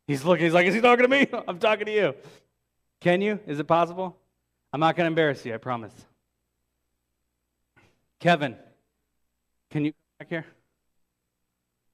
[0.06, 1.28] He's looking, he's like, is he talking to me?
[1.48, 2.14] I'm talking to you.
[3.00, 3.38] Can you?
[3.46, 4.16] Is it possible?
[4.72, 5.92] I'm not going to embarrass you, I promise.
[8.18, 8.56] Kevin,
[9.70, 10.46] can you come back here?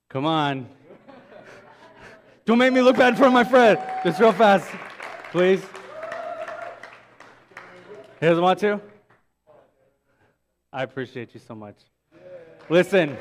[0.08, 0.66] Come on.
[2.46, 3.78] Don't make me look bad in front of my friend.
[4.04, 4.70] Just real fast,
[5.30, 5.62] please.
[8.26, 8.80] He doesn't want to?
[10.72, 11.76] I appreciate you so much.
[12.68, 13.16] Listen.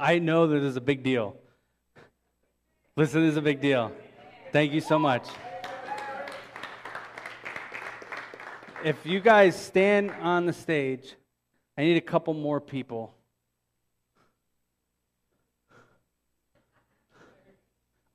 [0.00, 1.36] I know that this is a big deal.
[2.96, 3.92] Listen, this is a big deal.
[4.50, 5.28] Thank you so much.
[8.84, 11.14] If you guys stand on the stage,
[11.76, 13.14] I need a couple more people.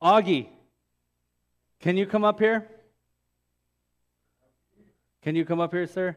[0.04, 0.48] Augie,
[1.80, 2.68] can you come up here?
[5.22, 6.14] Can you come up here, sir?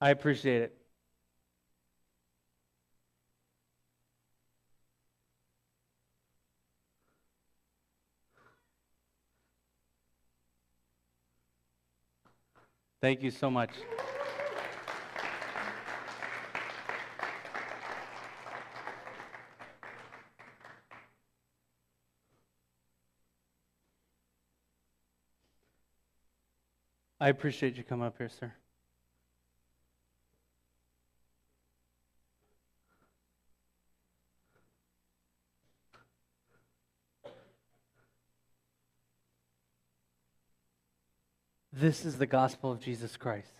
[0.00, 0.78] I appreciate it.
[13.00, 13.70] Thank you so much.
[27.20, 28.52] I appreciate you coming up here, sir.
[41.72, 43.52] This is the gospel of Jesus Christ.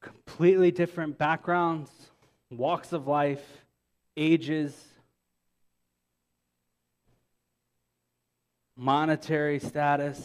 [0.00, 1.90] Completely different backgrounds,
[2.50, 3.64] walks of life,
[4.16, 4.74] ages,
[8.76, 10.24] monetary status.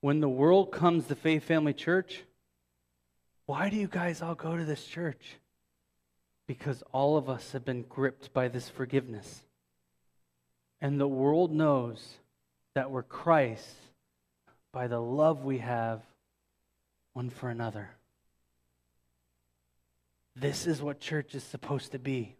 [0.00, 2.22] When the world comes to Faith Family Church,
[3.46, 5.36] why do you guys all go to this church?
[6.46, 9.42] Because all of us have been gripped by this forgiveness.
[10.80, 12.14] And the world knows
[12.74, 13.74] that we're Christ
[14.72, 16.02] by the love we have
[17.14, 17.90] one for another.
[20.36, 22.37] This is what church is supposed to be.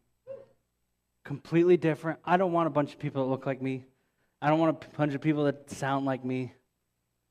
[1.25, 2.19] Completely different.
[2.25, 3.85] I don't want a bunch of people that look like me.
[4.41, 6.53] I don't want a bunch of people that sound like me.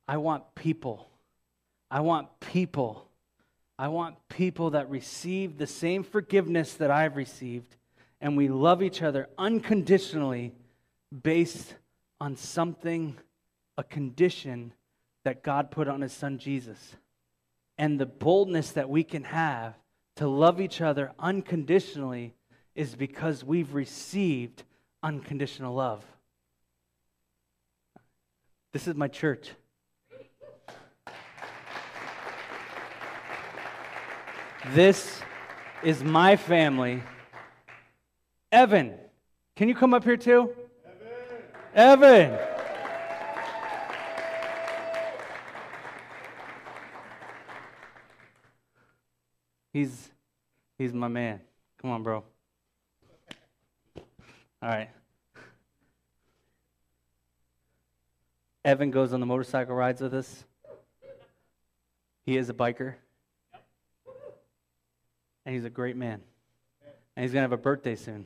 [0.07, 1.09] I want people.
[1.89, 3.07] I want people.
[3.79, 7.75] I want people that receive the same forgiveness that I've received,
[8.19, 10.53] and we love each other unconditionally
[11.23, 11.75] based
[12.19, 13.17] on something,
[13.77, 14.73] a condition
[15.23, 16.95] that God put on his son Jesus.
[17.77, 19.75] And the boldness that we can have
[20.15, 22.33] to love each other unconditionally
[22.77, 24.61] is because we've received
[25.01, 26.05] unconditional love.
[28.71, 29.49] This is my church.
[34.73, 35.19] This
[35.83, 37.01] is my family.
[38.51, 38.93] Evan,
[39.55, 40.53] can you come up here too?
[41.73, 42.29] Evan.
[42.29, 42.39] Evan.
[49.73, 50.09] He's
[50.77, 51.41] he's my man.
[51.81, 52.23] Come on, bro.
[54.61, 54.89] All right.
[58.65, 60.43] Evan goes on the motorcycle rides with us.
[62.25, 62.95] He is a biker.
[65.45, 66.21] And he's a great man.
[67.15, 68.25] And he's going to have a birthday soon.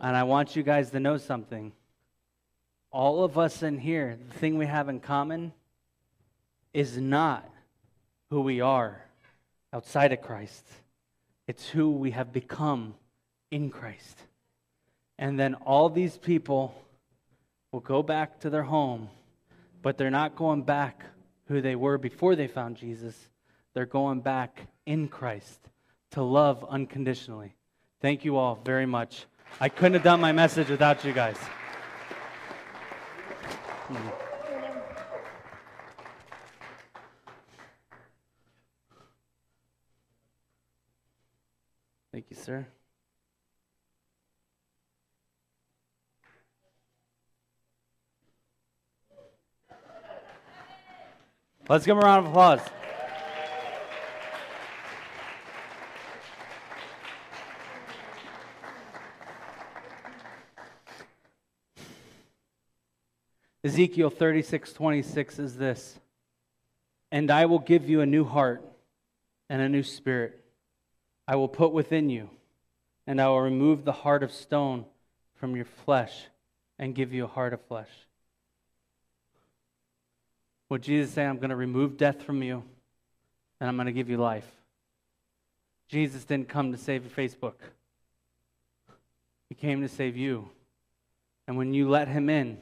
[0.00, 1.72] And I want you guys to know something
[2.94, 5.52] all of us in here, the thing we have in common
[6.72, 7.44] is not
[8.30, 9.04] who we are
[9.72, 10.64] outside of Christ.
[11.48, 12.94] it's who we have become
[13.50, 14.16] in Christ.
[15.24, 16.74] And then all these people
[17.72, 19.08] will go back to their home,
[19.80, 21.02] but they're not going back
[21.46, 23.30] who they were before they found Jesus.
[23.72, 25.58] They're going back in Christ
[26.10, 27.54] to love unconditionally.
[28.02, 29.24] Thank you all very much.
[29.62, 31.38] I couldn't have done my message without you guys.
[42.12, 42.66] Thank you, sir.
[51.66, 52.60] Let's give him a round of applause.
[63.64, 65.98] Ezekiel 36, 26 is this
[67.10, 68.62] And I will give you a new heart
[69.48, 70.38] and a new spirit.
[71.26, 72.28] I will put within you,
[73.06, 74.84] and I will remove the heart of stone
[75.36, 76.26] from your flesh
[76.78, 77.88] and give you a heart of flesh.
[80.74, 82.64] What Jesus saying, I'm going to remove death from you,
[83.60, 84.50] and I'm going to give you life.
[85.86, 87.54] Jesus didn't come to save Facebook.
[89.48, 90.48] He came to save you.
[91.46, 92.58] And when you let him in,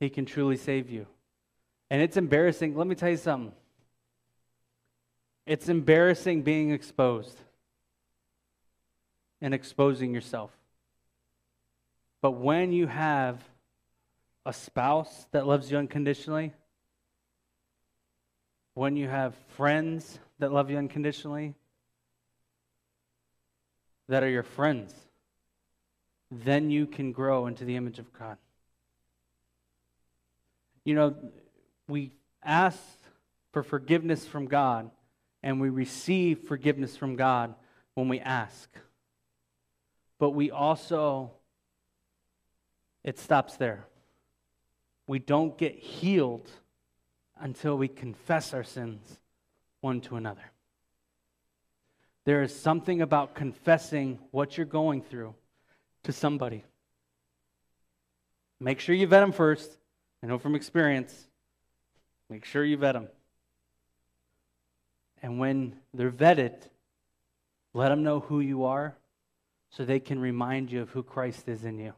[0.00, 1.06] he can truly save you.
[1.92, 2.76] And it's embarrassing.
[2.76, 3.52] Let me tell you something.
[5.46, 7.38] It's embarrassing being exposed
[9.40, 10.50] and exposing yourself.
[12.20, 13.38] But when you have
[14.44, 16.52] a spouse that loves you unconditionally,
[18.78, 21.52] when you have friends that love you unconditionally,
[24.08, 24.94] that are your friends,
[26.30, 28.36] then you can grow into the image of God.
[30.84, 31.16] You know,
[31.88, 32.12] we
[32.44, 32.78] ask
[33.50, 34.92] for forgiveness from God
[35.42, 37.56] and we receive forgiveness from God
[37.94, 38.70] when we ask.
[40.20, 41.32] But we also,
[43.02, 43.86] it stops there.
[45.08, 46.48] We don't get healed
[47.40, 49.18] until we confess our sins
[49.80, 50.50] one to another.
[52.24, 55.34] There is something about confessing what you're going through
[56.02, 56.64] to somebody.
[58.60, 59.78] Make sure you vet them first.
[60.22, 61.28] I know from experience.
[62.28, 63.08] Make sure you vet them.
[65.22, 66.54] And when they're vetted,
[67.72, 68.96] let them know who you are
[69.70, 71.94] so they can remind you of who Christ is in you.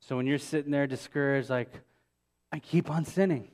[0.00, 1.72] So when you're sitting there discouraged, like,
[2.52, 3.48] I keep on sinning.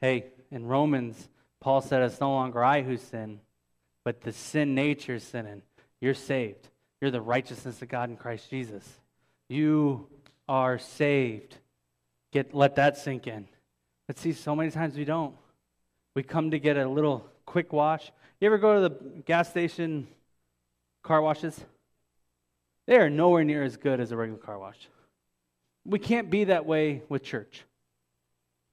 [0.00, 1.28] Hey, in Romans,
[1.60, 3.40] Paul said it's no longer I who sin,
[4.04, 5.62] but the sin nature is sinning.
[6.00, 6.68] You're saved.
[7.00, 8.84] You're the righteousness of God in Christ Jesus.
[9.48, 10.06] You
[10.48, 11.56] are saved.
[12.32, 13.48] Get let that sink in.
[14.06, 15.34] But see, so many times we don't.
[16.14, 18.10] We come to get a little quick wash.
[18.40, 20.06] You ever go to the gas station
[21.02, 21.58] car washes?
[22.86, 24.88] They are nowhere near as good as a regular car wash.
[25.84, 27.64] We can't be that way with church.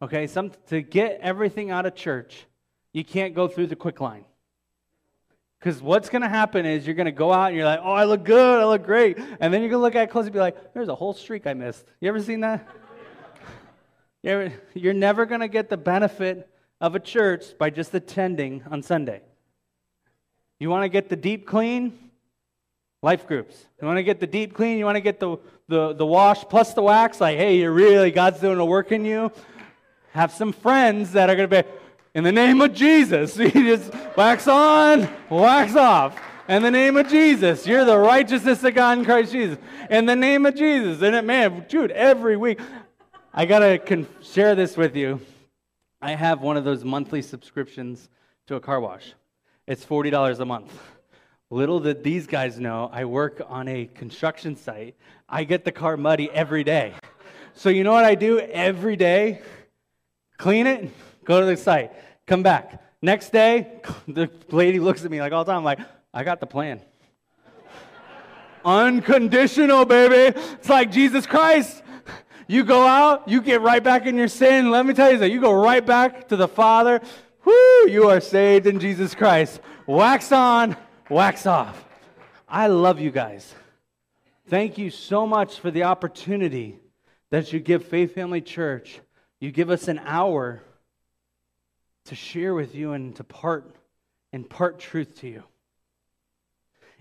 [0.02, 2.46] Okay, some to get everything out of church,
[2.92, 4.26] you can't go through the quick line.
[5.60, 7.92] Because what's going to happen is you're going to go out and you're like, oh,
[7.92, 9.18] I look good, I look great.
[9.18, 11.14] And then you're going to look at it close and be like, there's a whole
[11.14, 11.86] streak I missed.
[12.00, 12.68] You ever seen that?
[14.22, 16.50] You're, you're never going to get the benefit
[16.82, 19.22] of a church by just attending on Sunday.
[20.60, 21.94] You want to get the deep clean?
[23.04, 23.66] Life groups.
[23.80, 24.80] You want to get the deep clean?
[24.80, 25.38] You want to get the,
[25.68, 27.22] the, the wash plus the wax?
[27.22, 29.32] Like, hey, you're really, God's doing a work in you.
[30.16, 31.70] Have some friends that are going to be,
[32.14, 36.18] in the name of Jesus, you just wax on, wax off.
[36.48, 39.58] In the name of Jesus, you're the righteousness of God in Christ Jesus.
[39.90, 41.02] In the name of Jesus.
[41.02, 42.62] And it, man, dude, every week,
[43.34, 45.20] I got to con- share this with you.
[46.02, 48.08] I have one of those monthly subscriptions
[48.48, 49.16] to a car wash.
[49.68, 50.72] It's $40 a month.
[51.50, 54.96] Little did these guys know, I work on a construction site.
[55.28, 56.94] I get the car muddy every day.
[57.54, 59.42] So, you know what I do every day?
[60.38, 60.92] Clean it,
[61.24, 61.92] go to the site,
[62.26, 62.82] come back.
[63.02, 65.80] Next day, the lady looks at me like all the time, I'm like,
[66.14, 66.82] I got the plan.
[68.66, 70.38] Unconditional, baby.
[70.40, 71.84] It's like Jesus Christ.
[72.48, 74.70] You go out, you get right back in your sin.
[74.70, 77.02] Let me tell you that you go right back to the Father.
[77.44, 79.62] Whoo, you are saved in Jesus Christ.
[79.88, 80.76] Wax on,
[81.10, 81.84] wax off.
[82.48, 83.54] I love you guys.
[84.48, 86.80] Thank you so much for the opportunity
[87.32, 89.00] that you give Faith Family Church.
[89.46, 90.64] You give us an hour
[92.06, 93.76] to share with you and to part
[94.34, 95.44] impart truth to you.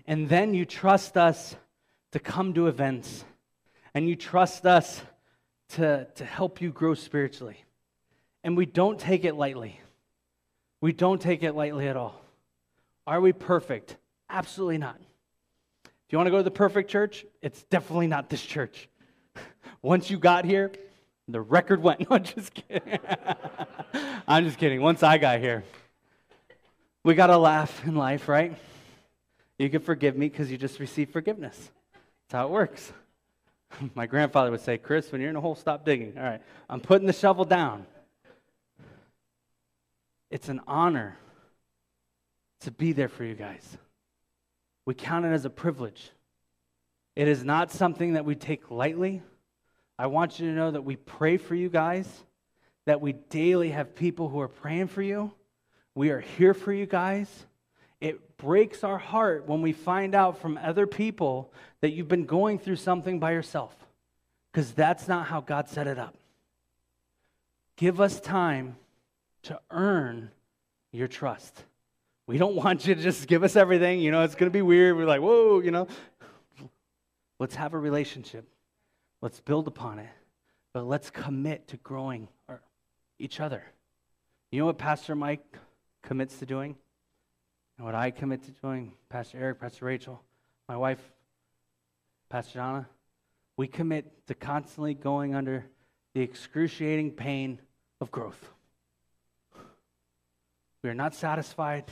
[0.05, 1.55] And then you trust us
[2.11, 3.25] to come to events.
[3.95, 5.01] And you trust us
[5.69, 7.57] to, to help you grow spiritually.
[8.43, 9.81] And we don't take it lightly.
[10.81, 12.21] We don't take it lightly at all.
[13.07, 13.97] Are we perfect?
[14.29, 15.01] Absolutely not.
[15.83, 18.87] If you want to go to the perfect church, it's definitely not this church.
[19.81, 20.71] Once you got here,
[21.27, 21.99] the record went.
[22.09, 22.99] No, I'm just kidding.
[24.27, 24.81] I'm just kidding.
[24.81, 25.63] Once I got here,
[27.03, 28.55] we got to laugh in life, right?
[29.57, 31.71] You can forgive me because you just received forgiveness.
[32.27, 32.91] That's how it works.
[33.95, 36.13] My grandfather would say, Chris, when you're in a hole, stop digging.
[36.17, 37.85] All right, I'm putting the shovel down.
[40.29, 41.17] It's an honor
[42.61, 43.77] to be there for you guys.
[44.85, 46.11] We count it as a privilege.
[47.15, 49.21] It is not something that we take lightly.
[49.97, 52.07] I want you to know that we pray for you guys,
[52.85, 55.31] that we daily have people who are praying for you.
[55.95, 57.29] We are here for you guys.
[58.01, 62.59] It breaks our heart when we find out from other people that you've been going
[62.59, 63.73] through something by yourself,
[64.51, 66.15] because that's not how God set it up.
[67.77, 68.75] Give us time
[69.43, 70.31] to earn
[70.91, 71.63] your trust.
[72.27, 73.99] We don't want you to just give us everything.
[73.99, 74.97] You know, it's going to be weird.
[74.97, 75.87] We're like, whoa, you know.
[77.39, 78.47] Let's have a relationship.
[79.25, 80.09] Let's build upon it.
[80.71, 82.61] But let's commit to growing our,
[83.17, 83.63] each other.
[84.51, 85.57] You know what Pastor Mike
[86.03, 86.75] commits to doing?
[87.79, 90.21] And what I commit to doing, Pastor Eric, Pastor Rachel,
[90.69, 91.01] my wife,
[92.29, 92.87] Pastor Donna,
[93.57, 95.65] we commit to constantly going under
[96.13, 97.59] the excruciating pain
[97.99, 98.51] of growth.
[100.83, 101.85] We are not satisfied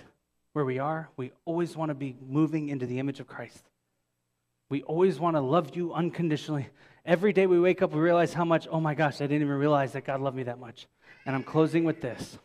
[0.52, 1.10] where we are.
[1.18, 3.72] We always want to be moving into the image of Christ.
[4.74, 6.68] We always want to love you unconditionally.
[7.06, 9.50] Every day we wake up, we realize how much, oh my gosh, I didn't even
[9.50, 10.88] realize that God loved me that much.
[11.28, 12.40] And I'm closing with this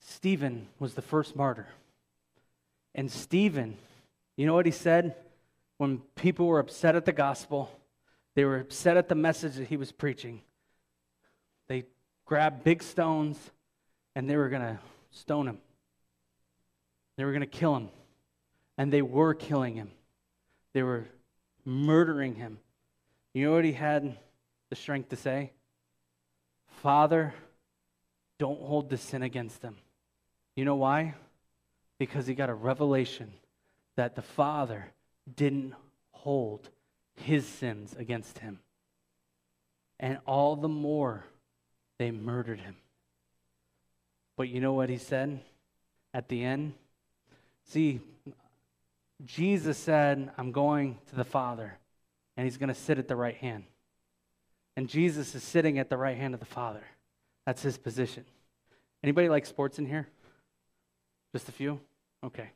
[0.00, 1.68] Stephen was the first martyr.
[2.94, 3.76] And Stephen,
[4.38, 5.16] you know what he said?
[5.76, 7.70] When people were upset at the gospel,
[8.34, 10.40] they were upset at the message that he was preaching.
[11.68, 11.84] They
[12.24, 13.38] grabbed big stones
[14.14, 14.78] and they were going to
[15.10, 15.58] stone him.
[17.18, 17.90] They were going to kill him.
[18.78, 19.90] And they were killing him.
[20.76, 21.06] They were
[21.64, 22.58] murdering him.
[23.32, 24.18] You know what he had
[24.68, 25.52] the strength to say?
[26.82, 27.32] Father,
[28.38, 29.76] don't hold the sin against them.
[30.54, 31.14] You know why?
[31.98, 33.32] Because he got a revelation
[33.94, 34.92] that the Father
[35.34, 35.72] didn't
[36.10, 36.68] hold
[37.14, 38.58] his sins against him.
[39.98, 41.24] And all the more
[41.96, 42.76] they murdered him.
[44.36, 45.40] But you know what he said
[46.12, 46.74] at the end?
[47.64, 48.02] See,
[49.24, 51.78] Jesus said, I'm going to the Father,
[52.36, 53.64] and he's going to sit at the right hand.
[54.76, 56.84] And Jesus is sitting at the right hand of the Father.
[57.46, 58.24] That's his position.
[59.02, 60.06] Anybody like sports in here?
[61.32, 61.80] Just a few?
[62.24, 62.50] Okay.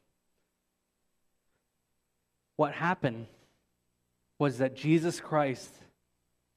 [2.56, 3.26] What happened
[4.38, 5.70] was that Jesus Christ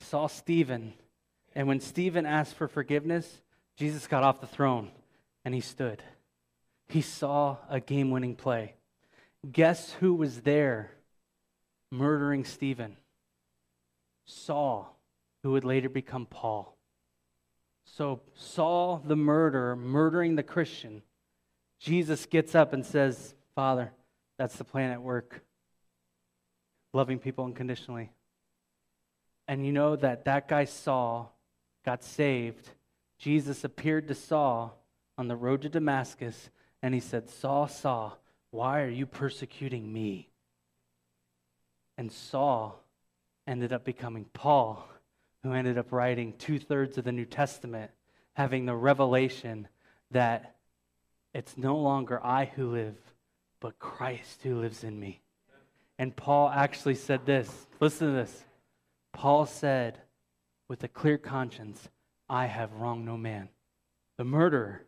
[0.01, 0.93] saw Stephen,
[1.55, 3.41] and when Stephen asked for forgiveness,
[3.77, 4.91] Jesus got off the throne
[5.45, 6.03] and he stood.
[6.87, 8.75] He saw a game winning play.
[9.51, 10.91] Guess who was there
[11.91, 12.97] murdering Stephen?
[14.25, 14.97] Saul,
[15.43, 16.77] who would later become Paul.
[17.85, 21.01] So, Saul, the murderer, murdering the Christian,
[21.79, 23.91] Jesus gets up and says, Father,
[24.37, 25.43] that's the plan at work.
[26.93, 28.11] Loving people unconditionally.
[29.47, 31.35] And you know that that guy Saul
[31.83, 32.69] got saved.
[33.19, 34.79] Jesus appeared to Saul
[35.17, 36.49] on the road to Damascus
[36.81, 38.17] and he said, Saul, Saul,
[38.53, 40.29] why are you persecuting me?
[41.97, 42.79] And Saul
[43.47, 44.87] ended up becoming Paul,
[45.41, 47.89] who ended up writing two thirds of the New Testament,
[48.33, 49.67] having the revelation
[50.11, 50.55] that
[51.33, 52.95] it's no longer I who live,
[53.59, 55.21] but Christ who lives in me.
[55.97, 58.43] And Paul actually said this listen to this.
[59.13, 59.99] Paul said,
[60.67, 61.89] with a clear conscience,
[62.29, 63.49] I have wronged no man.
[64.19, 64.83] The murderer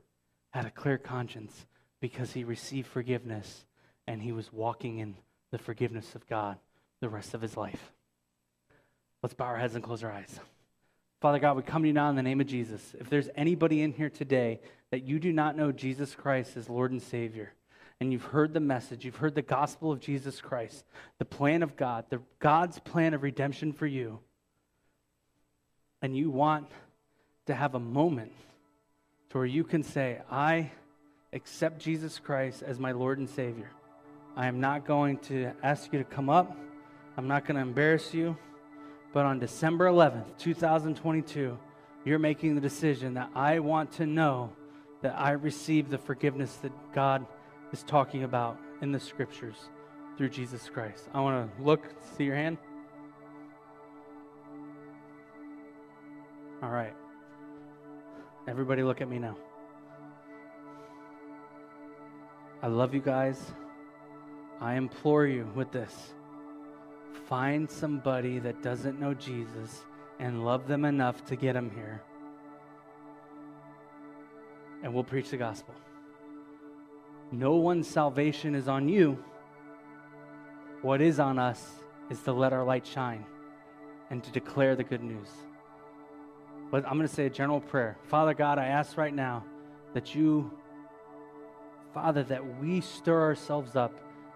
[0.51, 1.65] had a clear conscience
[2.05, 3.65] because he received forgiveness
[4.05, 5.15] and he was walking in
[5.49, 6.55] the forgiveness of God
[6.99, 7.91] the rest of his life.
[9.23, 10.39] Let's bow our heads and close our eyes.
[11.19, 12.93] Father God, we come to you now in the name of Jesus.
[12.99, 14.59] If there's anybody in here today
[14.91, 17.53] that you do not know Jesus Christ as Lord and Savior,
[17.99, 20.85] and you've heard the message, you've heard the gospel of Jesus Christ,
[21.17, 24.19] the plan of God, the God's plan of redemption for you,
[26.03, 26.69] and you want
[27.47, 28.33] to have a moment
[29.31, 30.69] to where you can say, I
[31.35, 33.69] accept Jesus Christ as my Lord and Savior.
[34.35, 36.57] I am not going to ask you to come up.
[37.17, 38.37] I'm not going to embarrass you.
[39.13, 41.57] But on December 11th, 2022,
[42.05, 44.51] you're making the decision that I want to know
[45.01, 47.25] that I receive the forgiveness that God
[47.71, 49.55] is talking about in the scriptures
[50.17, 51.07] through Jesus Christ.
[51.13, 51.85] I want to look,
[52.17, 52.57] see your hand.
[56.63, 56.93] All right.
[58.47, 59.37] Everybody, look at me now.
[62.65, 63.39] I love you guys.
[64.59, 66.15] I implore you with this
[67.27, 69.85] find somebody that doesn't know Jesus
[70.17, 72.01] and love them enough to get them here.
[74.81, 75.75] And we'll preach the gospel.
[77.31, 79.23] No one's salvation is on you.
[80.81, 81.69] What is on us
[82.09, 83.25] is to let our light shine
[84.09, 85.29] and to declare the good news.
[86.71, 87.95] But I'm going to say a general prayer.
[88.07, 89.45] Father God, I ask right now
[89.93, 90.51] that you,
[91.95, 93.93] Father, that we stir ourselves up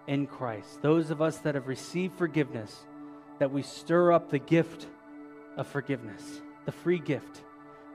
[0.07, 0.82] in Christ.
[0.82, 2.86] Those of us that have received forgiveness,
[3.38, 4.88] that we stir up the gift
[5.57, 7.43] of forgiveness, the free gift.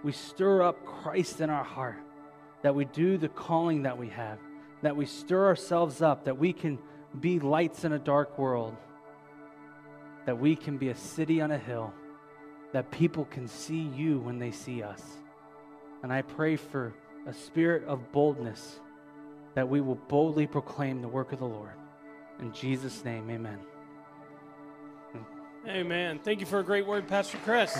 [0.02, 1.96] We stir up Christ in our heart,
[2.60, 4.38] that we do the calling that we have,
[4.82, 6.78] that we stir ourselves up, that we can
[7.18, 8.76] be lights in a dark world,
[10.26, 11.90] that we can be a city on a hill,
[12.72, 15.02] that people can see you when they see us.
[16.02, 16.92] And I pray for
[17.26, 18.80] a spirit of boldness
[19.54, 21.72] that we will boldly proclaim the work of the Lord.
[22.40, 23.58] In Jesus' name, amen.
[25.66, 26.18] Amen.
[26.22, 27.78] Thank you for a great word, Pastor Chris.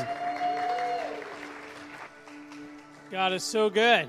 [3.10, 4.08] God is so good.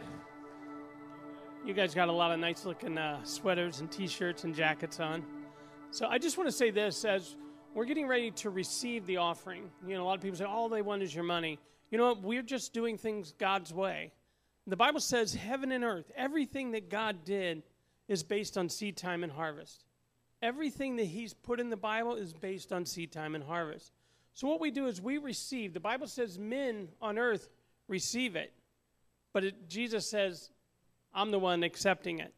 [1.66, 5.00] You guys got a lot of nice looking uh, sweaters and t shirts and jackets
[5.00, 5.26] on.
[5.92, 7.36] So I just want to say this as
[7.74, 9.70] we're getting ready to receive the offering.
[9.86, 11.60] You know, a lot of people say, all they want is your money.
[11.92, 12.22] You know what?
[12.22, 14.14] We're just doing things God's way.
[14.68, 17.64] The Bible says heaven and earth, everything that God did
[18.08, 19.84] is based on seed time and harvest.
[20.42, 23.92] Everything that He's put in the Bible is based on seed time and harvest.
[24.34, 25.74] So what we do is we receive.
[25.74, 27.50] The Bible says men on earth
[27.88, 28.54] receive it,
[29.34, 30.50] but it, Jesus says,
[31.14, 32.34] I'm the one accepting it.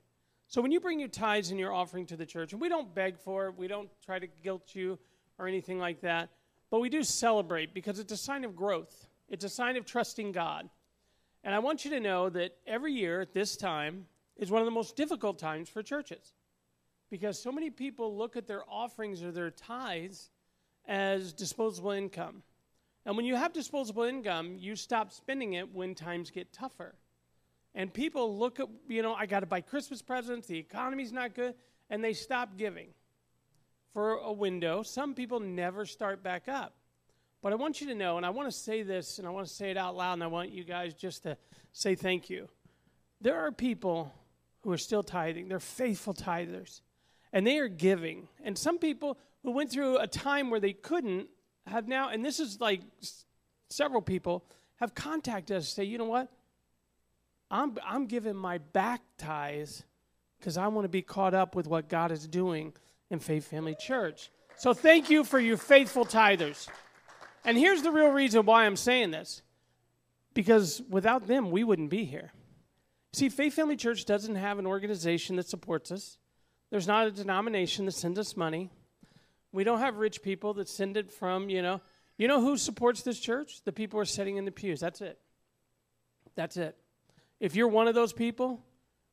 [0.47, 2.93] So when you bring your tithes and your offering to the church, and we don't
[2.93, 4.99] beg for it, we don't try to guilt you
[5.39, 6.29] or anything like that,
[6.69, 9.07] but we do celebrate because it's a sign of growth.
[9.29, 10.69] It's a sign of trusting God.
[11.47, 14.65] And I want you to know that every year at this time is one of
[14.65, 16.33] the most difficult times for churches
[17.09, 20.29] because so many people look at their offerings or their tithes
[20.89, 22.43] as disposable income.
[23.05, 26.95] And when you have disposable income, you stop spending it when times get tougher.
[27.73, 31.33] And people look at, you know, I got to buy Christmas presents, the economy's not
[31.33, 31.55] good,
[31.89, 32.89] and they stop giving
[33.93, 34.83] for a window.
[34.83, 36.76] Some people never start back up.
[37.41, 39.47] But I want you to know, and I want to say this, and I want
[39.47, 41.37] to say it out loud, and I want you guys just to
[41.71, 42.49] say thank you.
[43.21, 44.13] There are people
[44.61, 46.81] who are still tithing, they're faithful tithers,
[47.31, 48.27] and they are giving.
[48.43, 51.27] And some people who went through a time where they couldn't
[51.67, 52.81] have now, and this is like
[53.69, 54.43] several people,
[54.77, 56.29] have contacted us say, you know what?
[57.49, 59.83] I'm, I'm giving my back ties
[60.39, 62.73] because I want to be caught up with what God is doing
[63.09, 64.31] in Faith Family Church.
[64.57, 66.67] So thank you for your faithful tithers.
[67.47, 69.41] And here's the real reason why I'm saying this
[70.33, 72.33] because without them, we wouldn't be here.
[73.13, 76.17] See, Faith Family Church doesn't have an organization that supports us,
[76.69, 78.69] there's not a denomination that sends us money.
[79.53, 81.79] We don't have rich people that send it from, you know.
[82.17, 83.61] You know who supports this church?
[83.63, 84.81] The people who are sitting in the pews.
[84.81, 85.17] That's it.
[86.35, 86.75] That's it.
[87.39, 88.61] If you're one of those people,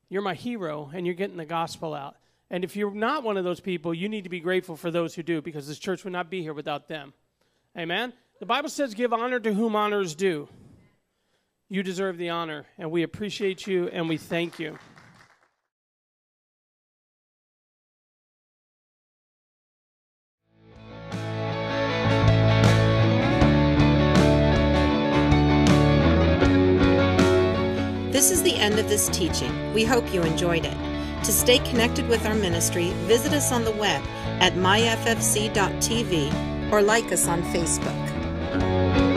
[0.09, 2.17] you're my hero and you're getting the gospel out.
[2.51, 5.15] And if you're not one of those people, you need to be grateful for those
[5.15, 7.13] who do because this church would not be here without them.
[7.79, 8.13] Amen?
[8.41, 10.49] The Bible says, give honor to whom honor is due.
[11.69, 14.79] You deserve the honor, and we appreciate you and we thank you.
[28.11, 29.73] This is the end of this teaching.
[29.75, 30.77] We hope you enjoyed it.
[31.25, 34.03] To stay connected with our ministry, visit us on the web
[34.41, 35.13] at myffc.tv
[36.73, 38.14] or like us on Facebook.
[38.55, 39.14] Música